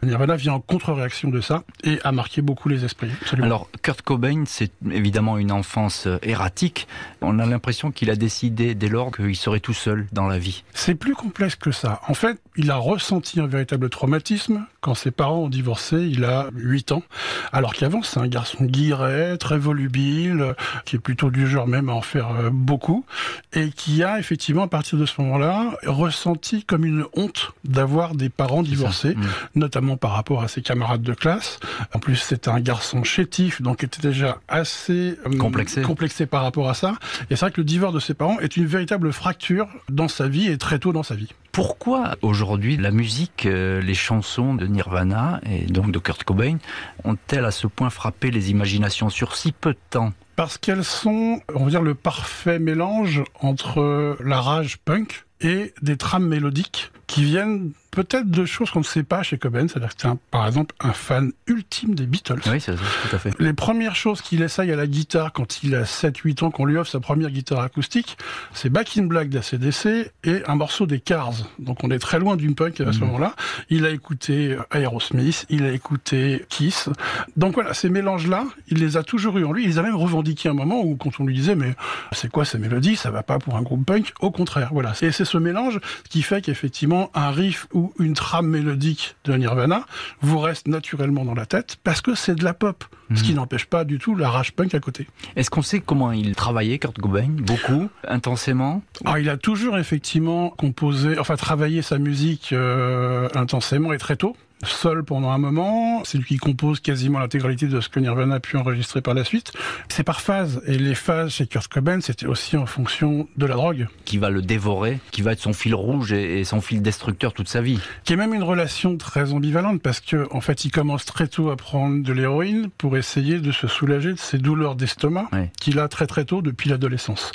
Nirvana 0.03 0.35
vient 0.35 0.53
en 0.53 0.59
contre-réaction 0.59 1.29
de 1.29 1.41
ça 1.41 1.63
et 1.83 1.99
a 2.03 2.11
marqué 2.11 2.41
beaucoup 2.41 2.69
les 2.69 2.85
esprits. 2.85 3.11
Absolument. 3.21 3.45
Alors, 3.45 3.69
Kurt 3.81 4.01
Cobain, 4.01 4.43
c'est 4.45 4.71
évidemment 4.91 5.37
une 5.37 5.51
enfance 5.51 6.07
euh, 6.07 6.17
erratique. 6.21 6.87
On 7.21 7.39
a 7.39 7.45
l'impression 7.45 7.91
qu'il 7.91 8.09
a 8.09 8.15
décidé 8.15 8.75
dès 8.75 8.89
lors 8.89 9.11
qu'il 9.11 9.35
serait 9.35 9.59
tout 9.59 9.73
seul 9.73 10.07
dans 10.11 10.27
la 10.27 10.39
vie. 10.39 10.63
C'est 10.73 10.95
plus 10.95 11.15
complexe 11.15 11.55
que 11.55 11.71
ça. 11.71 12.01
En 12.07 12.13
fait, 12.13 12.39
il 12.55 12.71
a 12.71 12.75
ressenti 12.75 13.39
un 13.39 13.47
véritable 13.47 13.89
traumatisme 13.89 14.65
quand 14.81 14.93
ses 14.93 15.11
parents 15.11 15.43
ont 15.43 15.49
divorcé. 15.49 15.97
Il 15.97 16.23
a 16.23 16.49
8 16.53 16.91
ans. 16.91 17.03
Alors 17.51 17.73
qu'avant, 17.73 18.01
c'est 18.01 18.19
un 18.19 18.27
garçon 18.27 18.65
guiré, 18.65 19.37
très 19.39 19.57
volubile, 19.57 20.55
qui 20.85 20.95
est 20.95 20.99
plutôt 20.99 21.31
du 21.31 21.47
genre 21.47 21.67
même 21.67 21.89
à 21.89 21.93
en 21.93 22.01
faire 22.01 22.31
euh, 22.31 22.49
beaucoup, 22.51 23.05
et 23.53 23.69
qui 23.69 24.03
a 24.03 24.19
effectivement, 24.19 24.63
à 24.63 24.67
partir 24.67 24.97
de 24.97 25.05
ce 25.05 25.21
moment-là, 25.21 25.77
ressenti 25.85 26.63
comme 26.63 26.85
une 26.85 27.05
honte 27.13 27.51
d'avoir 27.63 28.15
des 28.15 28.29
parents 28.29 28.63
divorcés, 28.63 29.15
mmh. 29.15 29.25
notamment 29.55 29.97
par 29.97 30.11
rapport 30.11 30.41
à 30.41 30.47
ses 30.47 30.61
camarades 30.61 31.01
de 31.01 31.13
classe. 31.13 31.59
En 31.93 31.99
plus, 31.99 32.15
c'était 32.15 32.49
un 32.49 32.59
garçon 32.59 33.03
chétif, 33.03 33.61
donc 33.61 33.83
était 33.83 34.01
déjà 34.01 34.39
assez 34.47 35.17
euh, 35.25 35.37
complexé. 35.37 35.81
complexé 35.81 36.25
par 36.25 36.43
rapport 36.43 36.69
à 36.69 36.73
ça. 36.73 36.95
Et 37.29 37.35
c'est 37.35 37.41
vrai 37.41 37.51
que 37.51 37.61
le 37.61 37.65
divorce 37.65 37.93
de 37.93 37.99
ses 37.99 38.13
parents 38.13 38.39
est 38.39 38.57
une 38.57 38.65
véritable 38.65 39.11
fracture 39.13 39.67
dans 39.89 40.07
sa 40.07 40.27
vie 40.27 40.47
et 40.47 40.57
très 40.57 40.79
tôt 40.79 40.93
dans 40.93 41.03
sa 41.03 41.15
vie. 41.15 41.29
Pourquoi 41.51 42.15
aujourd'hui 42.21 42.77
la 42.77 42.91
musique, 42.91 43.45
euh, 43.45 43.81
les 43.81 43.93
chansons 43.93 44.53
de 44.53 44.67
Nirvana 44.67 45.41
et 45.49 45.65
donc 45.65 45.91
de 45.91 45.99
Kurt 45.99 46.23
Cobain 46.23 46.57
ont-elles 47.03 47.45
à 47.45 47.51
ce 47.51 47.67
point 47.67 47.89
frappé 47.89 48.31
les 48.31 48.51
imaginations 48.51 49.09
sur 49.09 49.35
si 49.35 49.51
peu 49.51 49.73
de 49.73 49.79
temps? 49.89 50.13
Parce 50.35 50.57
qu'elles 50.57 50.85
sont, 50.85 51.41
on 51.53 51.65
va 51.65 51.69
dire, 51.69 51.81
le 51.81 51.95
parfait 51.95 52.59
mélange 52.59 53.23
entre 53.41 54.17
la 54.23 54.39
rage 54.39 54.77
punk 54.77 55.25
et 55.41 55.73
des 55.81 55.97
trames 55.97 56.27
mélodiques 56.27 56.91
qui 57.07 57.23
viennent 57.23 57.71
peut-être 57.91 58.29
de 58.29 58.45
choses 58.45 58.69
qu'on 58.71 58.79
ne 58.79 58.85
sait 58.85 59.03
pas 59.03 59.23
chez 59.23 59.37
Cobain, 59.37 59.67
c'est-à-dire 59.67 59.95
que 59.95 60.01
c'est 60.01 60.09
par 60.31 60.47
exemple 60.47 60.75
un 60.79 60.93
fan 60.93 61.31
ultime 61.47 61.95
des 61.95 62.05
Beatles. 62.05 62.41
Oui, 62.47 62.61
c'est 62.61 62.75
tout 62.75 63.15
à 63.15 63.19
fait. 63.19 63.33
Les 63.39 63.53
premières 63.53 63.95
choses 63.95 64.21
qu'il 64.21 64.41
essaye 64.41 64.71
à 64.71 64.75
la 64.75 64.87
guitare 64.87 65.33
quand 65.33 65.63
il 65.63 65.75
a 65.75 65.83
7-8 65.83 66.43
ans, 66.43 66.51
qu'on 66.51 66.65
lui 66.65 66.77
offre 66.77 66.91
sa 66.91 66.99
première 66.99 67.31
guitare 67.31 67.61
acoustique, 67.61 68.17
c'est 68.53 68.69
Back 68.69 68.97
in 68.97 69.03
Black 69.03 69.29
d'ACDC 69.29 70.11
et 70.23 70.43
un 70.47 70.55
morceau 70.55 70.85
des 70.85 70.99
Cars. 70.99 71.33
Donc 71.57 71.83
on 71.83 71.91
est 71.91 71.99
très 71.99 72.19
loin 72.19 72.35
d'une 72.35 72.55
punk 72.55 72.79
à 72.81 72.93
ce 72.93 72.99
mhm. 72.99 73.05
moment-là. 73.07 73.35
Il 73.69 73.85
a 73.85 73.89
écouté 73.89 74.57
Aerosmith, 74.71 75.45
il 75.49 75.63
a 75.63 75.71
écouté 75.71 76.45
Kiss. 76.49 76.89
Donc 77.37 77.55
voilà, 77.55 77.73
ces 77.73 77.89
mélanges-là, 77.89 78.45
il 78.67 78.79
les 78.79 78.97
a 78.97 79.03
toujours 79.03 79.37
eu 79.37 79.45
en 79.45 79.51
lui. 79.51 79.63
Il 79.63 79.69
les 79.69 79.77
a 79.79 79.81
même 79.81 79.95
revendiqués 79.95 80.49
un 80.49 80.53
moment 80.53 80.81
où 80.81 80.95
quand 80.95 81.19
on 81.19 81.25
lui 81.25 81.35
disait 81.35 81.55
mais 81.55 81.75
c'est 82.11 82.29
quoi 82.29 82.45
ces 82.45 82.57
mélodies, 82.57 82.95
ça 82.95 83.11
va 83.11 83.23
pas 83.23 83.39
pour 83.39 83.55
un 83.55 83.61
groupe 83.61 83.85
punk. 83.85 84.13
Au 84.19 84.31
contraire, 84.31 84.69
voilà. 84.71 84.93
Et 85.01 85.11
c'est 85.11 85.25
ce 85.25 85.37
mélange 85.37 85.79
qui 86.09 86.21
fait 86.21 86.41
qu'effectivement 86.41 87.09
un 87.13 87.31
riff 87.31 87.67
ou 87.73 87.88
une 87.99 88.13
trame 88.13 88.47
mélodique 88.47 89.15
de 89.25 89.33
Nirvana 89.33 89.85
vous 90.21 90.39
reste 90.39 90.67
naturellement 90.67 91.25
dans 91.25 91.33
la 91.33 91.45
tête 91.45 91.77
parce 91.83 92.01
que 92.01 92.15
c'est 92.15 92.35
de 92.35 92.43
la 92.43 92.53
pop, 92.53 92.83
ce 93.15 93.23
qui 93.23 93.31
mhm. 93.31 93.37
n'empêche 93.37 93.65
pas 93.65 93.83
du 93.83 93.99
tout 93.99 94.15
la 94.15 94.29
rage 94.29 94.53
punk 94.53 94.73
à 94.75 94.79
côté. 94.79 95.07
Est-ce 95.35 95.49
qu'on 95.49 95.61
sait 95.61 95.79
comment 95.79 96.11
il 96.11 96.35
travaillait, 96.35 96.79
Kurt 96.79 96.97
Cobain 96.99 97.29
Beaucoup, 97.29 97.89
intensément 98.07 98.81
ah, 99.05 99.19
Il 99.19 99.29
a 99.29 99.37
toujours 99.37 99.77
effectivement 99.77 100.49
composé, 100.49 101.17
enfin 101.19 101.35
travaillé 101.35 101.81
sa 101.81 101.97
musique 101.97 102.51
euh, 102.51 103.29
intensément 103.35 103.93
et 103.93 103.97
très 103.97 104.15
tôt 104.15 104.35
seul 104.63 105.03
pendant 105.03 105.31
un 105.31 105.37
moment. 105.37 106.03
C'est 106.03 106.17
lui 106.17 106.25
qui 106.25 106.37
compose 106.37 106.79
quasiment 106.79 107.19
l'intégralité 107.19 107.67
de 107.67 107.81
ce 107.81 107.89
que 107.89 107.99
Nirvana 107.99 108.35
a 108.35 108.39
pu 108.39 108.57
enregistrer 108.57 109.01
par 109.01 109.13
la 109.13 109.23
suite. 109.23 109.51
C'est 109.87 110.03
par 110.03 110.21
phase. 110.21 110.61
Et 110.65 110.77
les 110.77 110.95
phases 110.95 111.31
chez 111.31 111.47
Kurt 111.47 111.67
Cobain, 111.67 112.01
c'était 112.01 112.25
aussi 112.25 112.57
en 112.57 112.65
fonction 112.65 113.27
de 113.37 113.45
la 113.45 113.55
drogue. 113.55 113.87
Qui 114.05 114.17
va 114.17 114.29
le 114.29 114.41
dévorer, 114.41 114.99
qui 115.11 115.21
va 115.21 115.33
être 115.33 115.41
son 115.41 115.53
fil 115.53 115.75
rouge 115.75 116.11
et 116.11 116.43
son 116.43 116.61
fil 116.61 116.81
destructeur 116.81 117.33
toute 117.33 117.47
sa 117.47 117.61
vie. 117.61 117.79
Qui 118.03 118.13
est 118.13 118.17
même 118.17 118.33
une 118.33 118.43
relation 118.43 118.97
très 118.97 119.31
ambivalente 119.31 119.81
parce 119.81 119.99
que, 119.99 120.27
en 120.31 120.41
fait, 120.41 120.65
il 120.65 120.71
commence 120.71 121.05
très 121.05 121.27
tôt 121.27 121.49
à 121.49 121.55
prendre 121.55 122.03
de 122.03 122.13
l'héroïne 122.13 122.69
pour 122.77 122.97
essayer 122.97 123.39
de 123.39 123.51
se 123.51 123.67
soulager 123.67 124.13
de 124.13 124.19
ses 124.19 124.37
douleurs 124.37 124.75
d'estomac 124.75 125.29
qu'il 125.59 125.79
a 125.79 125.87
très 125.87 126.07
très 126.07 126.25
tôt 126.25 126.41
depuis 126.41 126.69
l'adolescence. 126.69 127.31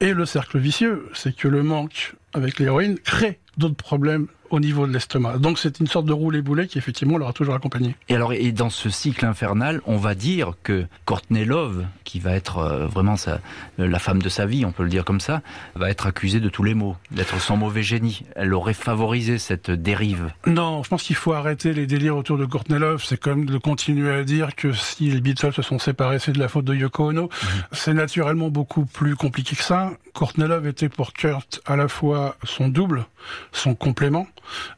Et 0.00 0.12
le 0.14 0.26
cercle 0.26 0.58
vicieux, 0.58 1.08
c'est 1.14 1.34
que 1.34 1.48
le 1.48 1.62
manque 1.62 2.14
avec 2.34 2.58
l'héroïne 2.58 2.98
crée 2.98 3.38
d'autres 3.58 3.76
problèmes 3.76 4.26
au 4.52 4.60
niveau 4.60 4.86
de 4.86 4.92
l'estomac. 4.92 5.38
Donc 5.38 5.58
c'est 5.58 5.80
une 5.80 5.86
sorte 5.86 6.04
de 6.06 6.12
roulé-boulet 6.12 6.68
qui 6.68 6.78
effectivement 6.78 7.16
l'aura 7.16 7.32
toujours 7.32 7.54
accompagné. 7.54 7.96
Et 8.08 8.14
alors, 8.14 8.34
et 8.34 8.52
dans 8.52 8.70
ce 8.70 8.90
cycle 8.90 9.24
infernal, 9.24 9.80
on 9.86 9.96
va 9.96 10.14
dire 10.14 10.52
que 10.62 10.86
Courtney 11.06 11.46
Love, 11.46 11.86
qui 12.04 12.20
va 12.20 12.32
être 12.32 12.58
euh, 12.58 12.86
vraiment 12.86 13.16
sa, 13.16 13.40
la 13.78 13.98
femme 13.98 14.20
de 14.20 14.28
sa 14.28 14.44
vie, 14.44 14.66
on 14.66 14.72
peut 14.72 14.82
le 14.82 14.90
dire 14.90 15.06
comme 15.06 15.20
ça, 15.20 15.40
va 15.74 15.90
être 15.90 16.06
accusée 16.06 16.38
de 16.38 16.50
tous 16.50 16.62
les 16.62 16.74
maux, 16.74 16.96
d'être 17.10 17.40
son 17.40 17.56
mauvais 17.56 17.82
génie. 17.82 18.24
Elle 18.36 18.52
aurait 18.52 18.74
favorisé 18.74 19.38
cette 19.38 19.70
dérive. 19.70 20.30
Non, 20.46 20.82
je 20.82 20.90
pense 20.90 21.02
qu'il 21.02 21.16
faut 21.16 21.32
arrêter 21.32 21.72
les 21.72 21.86
délires 21.86 22.16
autour 22.16 22.36
de 22.36 22.44
Courtney 22.44 22.78
Love. 22.78 23.02
C'est 23.02 23.18
comme 23.18 23.46
de 23.46 23.56
continuer 23.56 24.12
à 24.12 24.22
dire 24.22 24.54
que 24.54 24.72
si 24.72 25.10
les 25.10 25.22
Beatles 25.22 25.54
se 25.54 25.62
sont 25.62 25.78
séparés, 25.78 26.18
c'est 26.18 26.32
de 26.32 26.38
la 26.38 26.48
faute 26.48 26.66
de 26.66 26.74
Yoko 26.74 27.08
Ono. 27.08 27.22
Mhm. 27.22 27.28
C'est 27.72 27.94
naturellement 27.94 28.50
beaucoup 28.50 28.84
plus 28.84 29.16
compliqué 29.16 29.56
que 29.56 29.64
ça. 29.64 29.92
Courtney 30.12 30.46
Love 30.46 30.66
était 30.66 30.90
pour 30.90 31.14
Kurt 31.14 31.62
à 31.64 31.76
la 31.76 31.88
fois 31.88 32.36
son 32.44 32.68
double, 32.68 33.06
son 33.52 33.74
complément, 33.74 34.26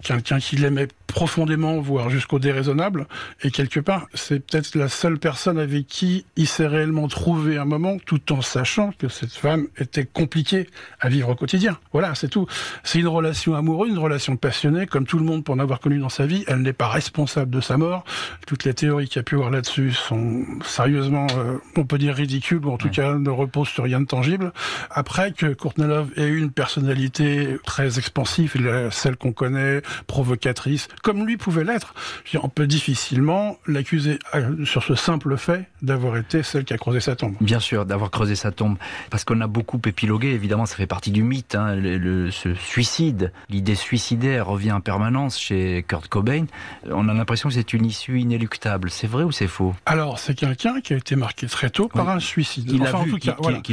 quelqu'un 0.02 0.38
qui 0.38 0.56
l'aimait 0.56 0.88
profondément, 1.06 1.80
voire 1.80 2.10
jusqu'au 2.10 2.38
déraisonnable. 2.38 3.06
Et 3.42 3.50
quelque 3.50 3.80
part, 3.80 4.06
c'est 4.14 4.40
peut-être 4.40 4.74
la 4.74 4.88
seule 4.88 5.18
personne 5.18 5.58
avec 5.58 5.86
qui 5.86 6.24
il 6.36 6.46
s'est 6.46 6.66
réellement 6.66 7.08
trouvé 7.08 7.56
un 7.56 7.64
moment, 7.64 7.98
tout 8.04 8.32
en 8.32 8.42
sachant 8.42 8.92
que 8.98 9.08
cette 9.08 9.32
femme 9.32 9.68
était 9.78 10.04
compliquée 10.04 10.68
à 11.00 11.08
vivre 11.08 11.30
au 11.30 11.34
quotidien. 11.34 11.78
Voilà, 11.92 12.14
c'est 12.14 12.28
tout. 12.28 12.46
C'est 12.82 12.98
une 12.98 13.08
relation 13.08 13.54
amoureuse, 13.54 13.90
une 13.90 13.98
relation 13.98 14.36
passionnée, 14.36 14.86
comme 14.86 15.06
tout 15.06 15.18
le 15.18 15.24
monde 15.24 15.44
pour 15.44 15.54
en 15.54 15.58
avoir 15.58 15.80
connu 15.80 15.98
dans 15.98 16.08
sa 16.08 16.26
vie. 16.26 16.44
Elle 16.48 16.62
n'est 16.62 16.72
pas 16.72 16.88
responsable 16.88 17.50
de 17.50 17.60
sa 17.60 17.76
mort. 17.76 18.04
Toutes 18.46 18.64
les 18.64 18.74
théories 18.74 19.06
qu'il 19.08 19.16
y 19.16 19.20
a 19.20 19.24
pu 19.24 19.36
avoir 19.36 19.50
là-dessus 19.50 19.92
sont 19.92 20.44
sérieusement, 20.64 21.26
euh, 21.36 21.58
on 21.76 21.84
peut 21.84 21.98
dire 21.98 22.14
ridicules, 22.14 22.64
ou 22.64 22.70
en 22.70 22.76
tout 22.76 22.90
cas 22.90 23.14
ne 23.14 23.30
reposent 23.30 23.68
sur 23.68 23.84
rien 23.84 24.00
de 24.00 24.06
tangible. 24.06 24.52
Après 24.90 25.32
que 25.32 25.52
Courtney 25.54 25.86
Love 25.86 26.10
ait 26.16 26.28
une 26.28 26.50
personnalité 26.50 27.56
très 27.64 27.98
expansive, 27.98 28.54
celle 28.90 29.16
qu'on 29.16 29.32
connaît, 29.32 29.82
provocatrice, 30.06 30.88
comme 31.02 31.26
lui 31.26 31.36
pouvait 31.36 31.64
l'être. 31.64 31.94
On 32.42 32.48
peut 32.48 32.66
difficilement 32.66 33.58
l'accuser 33.66 34.18
euh, 34.34 34.64
sur 34.64 34.82
ce 34.82 34.94
simple 34.94 35.36
fait 35.36 35.68
d'avoir 35.82 36.16
été 36.16 36.42
celle 36.42 36.64
qui 36.64 36.74
a 36.74 36.78
creusé 36.78 37.00
sa 37.00 37.16
tombe. 37.16 37.34
Bien 37.40 37.60
sûr, 37.60 37.86
d'avoir 37.86 38.10
creusé 38.10 38.34
sa 38.34 38.50
tombe. 38.50 38.76
Parce 39.10 39.24
qu'on 39.24 39.40
a 39.40 39.46
beaucoup 39.46 39.80
épilogué, 39.84 40.28
évidemment, 40.28 40.66
ça 40.66 40.76
fait 40.76 40.86
partie 40.86 41.10
du 41.10 41.22
mythe. 41.22 41.54
Hein, 41.54 41.76
le, 41.76 42.30
ce 42.30 42.54
suicide, 42.54 43.32
l'idée 43.48 43.74
suicidaire 43.74 44.46
revient 44.46 44.72
en 44.72 44.80
permanence 44.80 45.38
chez 45.38 45.84
Kurt 45.86 46.08
Cobain. 46.08 46.46
On 46.90 47.08
a 47.08 47.14
l'impression 47.14 47.48
que 47.48 47.54
c'est 47.54 47.72
une 47.72 47.84
issue 47.84 48.20
inéluctable. 48.20 48.90
C'est 48.90 49.06
vrai 49.06 49.24
ou 49.24 49.32
c'est 49.32 49.46
faux? 49.46 49.74
Alors, 49.86 50.18
c'est 50.18 50.34
quelqu'un 50.34 50.80
qui 50.80 50.94
a 50.94 50.96
été 50.96 51.16
marqué 51.16 51.46
très 51.46 51.70
tôt 51.70 51.88
par 51.88 52.08
un 52.08 52.20
suicide. 52.20 52.70
Il 52.70 52.86
a 52.86 52.92
vu, 52.92 53.14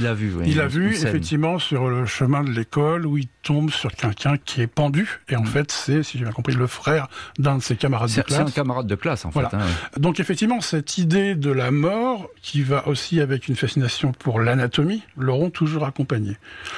a 0.06 0.14
vu. 0.14 0.34
il 0.46 0.60
a 0.60 0.68
vu, 0.68 0.94
effectivement, 0.94 1.60
sur 1.60 1.90
le 1.90 2.06
chemin 2.06 2.44
de 2.44 2.52
l'école 2.52 3.06
où 3.06 3.18
il 3.18 3.28
tombe 3.44 3.72
sur 3.72 3.92
quelqu'un 3.92 4.38
qui 4.38 4.62
est 4.62 4.68
pendu. 4.68 5.22
Et 5.30 5.36
en 5.36 5.44
mm. 5.44 5.48
fait, 5.48 5.72
c'est, 5.72 6.04
si 6.04 6.18
j'ai 6.18 6.24
bien 6.24 6.34
compris, 6.34 6.54
le 6.54 6.68
frère 6.68 7.08
d'un 7.38 7.58
de 7.58 7.64
ses 7.64 7.76
camarades 7.76 8.10
de 8.10 8.22
classe. 8.22 8.40
C'est 8.40 8.48
un 8.48 8.52
camarade 8.52 8.88
de 8.88 8.96
classe, 8.96 9.26
en 9.26 9.32
fait. 9.32 9.46
Hein, 9.52 9.60
Donc 9.98 10.20
effectivement, 10.20 10.62
cette 10.62 10.98
idée 10.98 11.36
de 11.36 11.52
la 11.52 11.72
mort, 11.72 12.30
qui 12.42 12.62
va 12.62 12.88
aussi 12.88 13.20
avec 13.20 13.48
une 13.48 13.56
fascination 13.56 14.12
pour 14.12 14.40
l'anatomie, 14.40 15.04
l'auront 15.18 15.50
toujours 15.50 15.86
accompagné. 15.86 16.38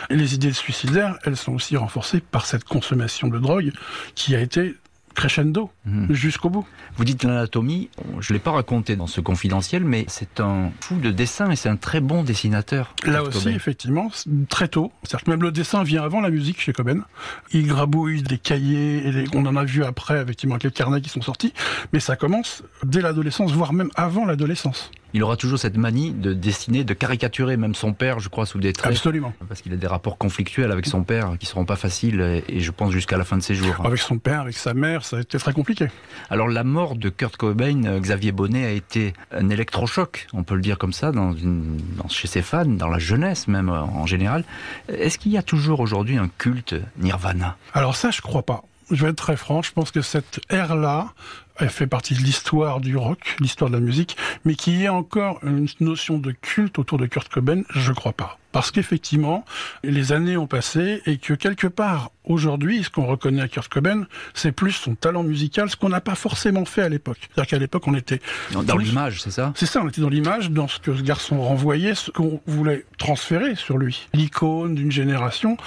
Et 0.10 0.16
les 0.16 0.36
idées 0.36 0.54
suicidaires, 0.54 1.18
elles 1.24 1.38
sont 1.38 1.54
aussi 1.54 1.78
renforcées 1.78 2.22
par 2.22 2.46
cette 2.46 2.64
consommation 2.64 3.28
de 3.28 3.40
drogue 3.40 3.72
qui 4.16 4.36
a 4.36 4.40
été 4.40 4.76
crescendo 5.14 5.70
mhm. 5.86 6.14
jusqu'au 6.14 6.50
bout. 6.50 6.66
Vous 6.98 7.06
dites 7.06 7.24
l'anatomie, 7.24 7.90
je 8.20 8.32
ne 8.32 8.38
l'ai 8.38 8.42
pas 8.42 8.52
raconté 8.52 8.96
dans 8.96 9.08
ce 9.08 9.22
confidentiel, 9.22 9.84
mais 9.84 10.06
c'est 10.08 10.40
un 10.40 10.72
fou 10.82 10.96
de 10.96 11.12
dessin 11.12 11.50
et 11.52 11.56
c'est 11.56 11.70
un 11.70 11.76
très 11.76 12.02
bon 12.02 12.24
dessinateur. 12.24 12.96
Là 13.06 13.24
aussi, 13.24 13.50
effectivement, 13.50 14.10
très 14.50 14.68
tôt. 14.68 14.92
cest 15.04 15.28
même 15.28 15.42
le 15.42 15.52
dessin 15.52 15.84
vient 15.84 16.04
avant 16.04 16.22
la 16.22 16.30
musique 16.30 16.60
chez 16.60 16.74
Coben. 16.74 17.04
Il 17.52 17.68
grabouille 17.68 18.24
des 18.24 18.38
cahiers, 18.38 19.08
et 19.08 19.26
on 19.34 19.46
en 19.46 19.56
a 19.56 19.64
vu 19.64 19.84
après, 19.84 20.22
effectivement, 20.22 20.58
quelques 20.58 20.76
carnets 20.76 21.02
qui 21.02 21.10
sont 21.10 21.22
sortis, 21.22 21.54
mais 21.92 22.00
ça 22.00 22.16
commence 22.16 22.64
dès 22.84 23.02
l'adolescence, 23.02 23.52
voire 23.52 23.74
même 23.74 23.90
avant 23.96 24.26
l'adolescence 24.26 24.92
il 25.14 25.24
aura 25.24 25.38
toujours 25.38 25.60
cette 25.60 25.78
manie 25.78 26.12
de 26.12 26.34
dessiner, 26.34 26.84
de 26.84 26.94
caricaturer 26.94 27.58
même 27.58 27.76
son 27.76 27.94
père, 27.94 28.20
je 28.20 28.30
crois, 28.30 28.46
sous 28.46 28.60
des 28.60 28.74
traits. 28.74 28.94
Absolument. 28.94 29.34
Parce 29.48 29.62
qu'il 29.62 29.74
a 29.74 29.78
des 29.78 29.88
rapports 29.88 30.18
conflictuels 30.18 30.72
avec 30.72 30.86
son 30.86 31.04
père 31.04 31.36
qui 31.40 31.46
seront 31.46 31.66
pas 31.66 31.76
faciles 31.76 32.44
et 32.48 32.60
je 32.60 32.72
pense 32.72 32.92
jusqu'à 32.92 33.18
la 33.18 33.24
fin 33.24 33.38
de 33.38 33.44
ses 33.44 33.56
jours. 33.56 33.76
Avec 33.84 34.00
son 34.00 34.18
père, 34.18 34.42
avec 34.42 34.58
sa 34.58 34.74
mère, 34.74 35.06
ça 35.06 35.18
a 35.18 35.22
été 35.22 35.38
très 35.38 35.54
compliqué. 35.54 35.88
Alors 36.30 36.48
la 36.48 36.64
mort 36.64 36.96
de 36.96 37.10
Kurt 37.10 37.38
Cobain, 37.38 37.84
euh, 37.86 38.00
Xavier 38.00 38.32
Bonnet 38.32 38.66
a 38.66 38.72
été 38.72 39.14
un 39.32 39.50
électrochoc, 39.50 40.28
on 40.34 40.44
peut 40.44 40.56
le 40.56 40.62
dire 40.62 40.78
comme 40.78 40.94
ça, 40.94 41.12
dans 41.12 41.34
une, 41.34 41.78
chez 42.10 42.28
ses 42.28 42.42
fans, 42.42 42.66
dans 42.66 42.90
la 42.90 43.00
jeunesse 43.00 43.48
même 43.48 43.70
euh, 43.70 43.82
en 43.82 44.06
général. 44.06 44.44
Est-ce 44.88 45.18
qu'il 45.18 45.32
y 45.32 45.38
a 45.38 45.44
toujours 45.44 45.80
aujourd'hui 45.80 46.18
un 46.18 46.30
culte 46.38 46.76
Nirvana? 46.98 47.58
Alors 47.74 47.96
ça, 47.96 48.12
je 48.12 48.22
crois 48.22 48.44
pas 48.44 48.64
je 48.92 49.04
vais 49.04 49.12
être 49.12 49.18
très 49.18 49.38
franc, 49.38 49.62
je 49.62 49.72
pense 49.72 49.92
que 49.92 50.02
cette 50.02 50.40
ère-là, 50.50 51.14
fait 51.58 51.88
partie 51.88 52.14
de 52.14 52.20
l'histoire 52.20 52.80
du 52.80 52.98
rock, 52.98 53.36
l'histoire 53.40 53.70
de 53.70 53.76
la 53.76 53.82
musique, 53.82 54.18
mais 54.46 54.56
qu'il 54.56 54.76
y 54.76 54.84
ait 54.84 54.90
encore 54.90 55.40
une 55.44 55.68
notion 55.80 56.18
de 56.18 56.32
culte 56.32 56.80
autour 56.80 56.98
de 56.98 57.06
Kurt 57.06 57.30
Cobain, 57.30 57.62
je 57.70 57.92
crois 57.92 58.14
pas. 58.14 58.40
Parce 58.54 58.72
qu'effectivement, 58.72 59.44
les 59.84 60.14
années 60.14 60.38
ont 60.38 60.48
passé 60.48 61.02
et 61.08 61.18
que 61.18 61.34
quelque 61.34 61.68
part, 61.68 62.12
aujourd'hui, 62.24 62.84
ce 62.84 62.90
qu'on 62.92 63.08
reconnaît 63.08 63.42
à 63.42 63.48
Kurt 63.48 63.68
Cobain, 63.68 64.06
c'est 64.36 64.52
plus 64.52 64.72
son 64.72 64.94
talent 64.96 65.24
musical, 65.24 65.70
ce 65.70 65.76
qu'on 65.76 65.90
n'a 65.90 66.02
pas 66.02 66.14
forcément 66.16 66.64
fait 66.64 66.84
à 66.84 66.90
l'époque. 66.90 67.18
C'est-à-dire 67.20 67.50
qu'à 67.50 67.58
l'époque, 67.58 67.88
on 67.88 67.96
était... 67.96 68.22
Dans, 68.52 68.78
l'image, 68.78 69.22
c'est 69.22 69.32
ça? 69.32 69.52
C'est 69.56 69.66
ça, 69.66 69.82
on 69.84 69.90
était 69.90 70.02
dans 70.02 70.10
l'image, 70.10 70.52
dans 70.52 70.68
ce 70.68 70.80
que 70.80 70.96
ce 70.96 71.02
garçon 71.02 71.42
renvoyait, 71.42 71.96
ce 71.96 72.12
qu'on 72.12 72.40
voulait 72.46 72.86
transférer 73.00 73.56
sur 73.56 73.80
lui. 73.80 74.08
L'icône 74.14 74.76
d'une 74.76 74.92
génération, 74.92 75.58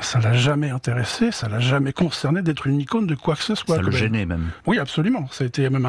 ça 0.00 0.18
l'a 0.18 0.32
jamais 0.32 0.70
intéressé, 0.70 1.30
ça 1.30 1.48
l'a 1.48 1.60
jamais 1.60 1.92
concerné 1.92 2.42
d'être 2.42 2.66
une 2.66 2.80
icône 2.80 3.06
de 3.06 3.14
quoi 3.14 3.36
que 3.36 3.44
ce 3.44 3.54
soit. 3.54 3.76
Ça 3.76 3.82
le 3.82 3.92
gênait 3.92 4.26
même. 4.26 4.50
Oui, 4.66 4.78
absolument. 4.78 5.28
Ça 5.30 5.44
a 5.44 5.46
été 5.46 5.70
même 5.70 5.88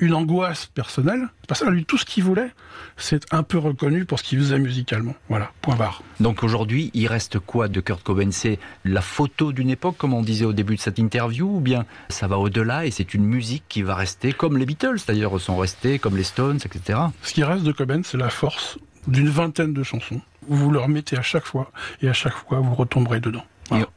une 0.00 0.12
angoisse 0.14 0.66
personnelle. 0.66 1.28
Parce 1.48 1.60
que 1.60 1.70
lui, 1.70 1.86
tout 1.86 1.96
ce 1.96 2.04
qu'il 2.04 2.24
voulait, 2.24 2.50
c'est 2.98 3.24
un 3.32 3.42
peu 3.42 3.56
reconnu 3.56 4.04
pour 4.04 4.18
ce 4.18 4.24
qu'il 4.24 4.38
faisait 4.38 4.58
musicalement. 4.58 5.14
Voilà, 5.30 5.50
point 5.62 5.76
Donc 6.20 6.42
aujourd'hui, 6.42 6.90
il 6.94 7.06
reste 7.06 7.38
quoi 7.38 7.68
de 7.68 7.80
Kurt 7.80 8.02
Cobain? 8.02 8.30
C'est 8.30 8.58
la 8.84 9.00
photo 9.00 9.52
d'une 9.52 9.70
époque, 9.70 9.96
comme 9.96 10.14
on 10.14 10.22
disait 10.22 10.44
au 10.44 10.52
début 10.52 10.76
de 10.76 10.80
cette 10.80 10.98
interview, 10.98 11.56
ou 11.56 11.60
bien 11.60 11.86
ça 12.08 12.26
va 12.26 12.38
au-delà 12.38 12.86
et 12.86 12.90
c'est 12.90 13.14
une 13.14 13.24
musique 13.24 13.64
qui 13.68 13.82
va 13.82 13.94
rester, 13.94 14.32
comme 14.32 14.58
les 14.58 14.66
Beatles 14.66 14.98
d'ailleurs 15.06 15.40
sont 15.40 15.56
restés, 15.56 15.98
comme 15.98 16.16
les 16.16 16.24
Stones, 16.24 16.58
etc. 16.64 16.98
Ce 17.22 17.32
qui 17.32 17.44
reste 17.44 17.64
de 17.64 17.72
Cobain, 17.72 18.02
c'est 18.04 18.18
la 18.18 18.30
force 18.30 18.78
d'une 19.06 19.28
vingtaine 19.28 19.72
de 19.72 19.82
chansons. 19.82 20.20
Vous 20.48 20.70
le 20.70 20.80
remettez 20.80 21.16
à 21.16 21.22
chaque 21.22 21.44
fois, 21.44 21.70
et 22.02 22.08
à 22.08 22.12
chaque 22.12 22.34
fois, 22.34 22.60
vous 22.60 22.74
retomberez 22.74 23.20
dedans. 23.20 23.44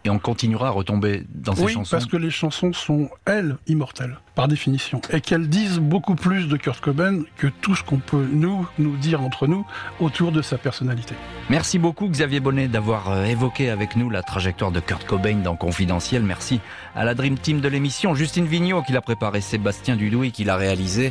Et, 0.03 0.09
on 0.09 0.19
continuera 0.19 0.67
à 0.67 0.71
retomber 0.71 1.23
dans 1.33 1.55
ces 1.55 1.63
oui, 1.63 1.73
chansons. 1.73 1.95
parce 1.95 2.05
que 2.05 2.17
les 2.17 2.29
chansons 2.29 2.73
sont, 2.73 3.09
elles, 3.25 3.55
immortelles, 3.67 4.17
par 4.35 4.47
définition. 4.47 5.01
Et 5.11 5.21
qu'elles 5.21 5.47
disent 5.47 5.79
beaucoup 5.79 6.15
plus 6.15 6.47
de 6.47 6.57
Kurt 6.57 6.81
Cobain 6.81 7.21
que 7.37 7.47
tout 7.47 7.75
ce 7.75 7.83
qu'on 7.83 7.99
peut, 7.99 8.27
nous, 8.31 8.67
nous 8.79 8.97
dire 8.97 9.21
entre 9.21 9.47
nous 9.47 9.65
autour 9.99 10.31
de 10.31 10.41
sa 10.41 10.57
personnalité. 10.57 11.15
Merci 11.49 11.79
beaucoup, 11.79 12.07
Xavier 12.07 12.39
Bonnet, 12.39 12.67
d'avoir 12.67 13.11
euh, 13.11 13.25
évoqué 13.25 13.69
avec 13.69 13.95
nous 13.95 14.09
la 14.09 14.23
trajectoire 14.23 14.71
de 14.71 14.79
Kurt 14.79 15.05
Cobain 15.05 15.35
dans 15.35 15.55
Confidentiel. 15.55 16.23
Merci 16.23 16.59
à 16.95 17.05
la 17.05 17.13
Dream 17.13 17.37
Team 17.37 17.61
de 17.61 17.67
l'émission, 17.67 18.13
Justine 18.15 18.45
Vignot 18.45 18.81
qui 18.83 18.91
l'a 18.91 19.01
préparé, 19.01 19.41
Sébastien 19.41 19.95
Dudouis 19.95 20.31
qui 20.31 20.43
l'a 20.43 20.57
réalisé. 20.57 21.09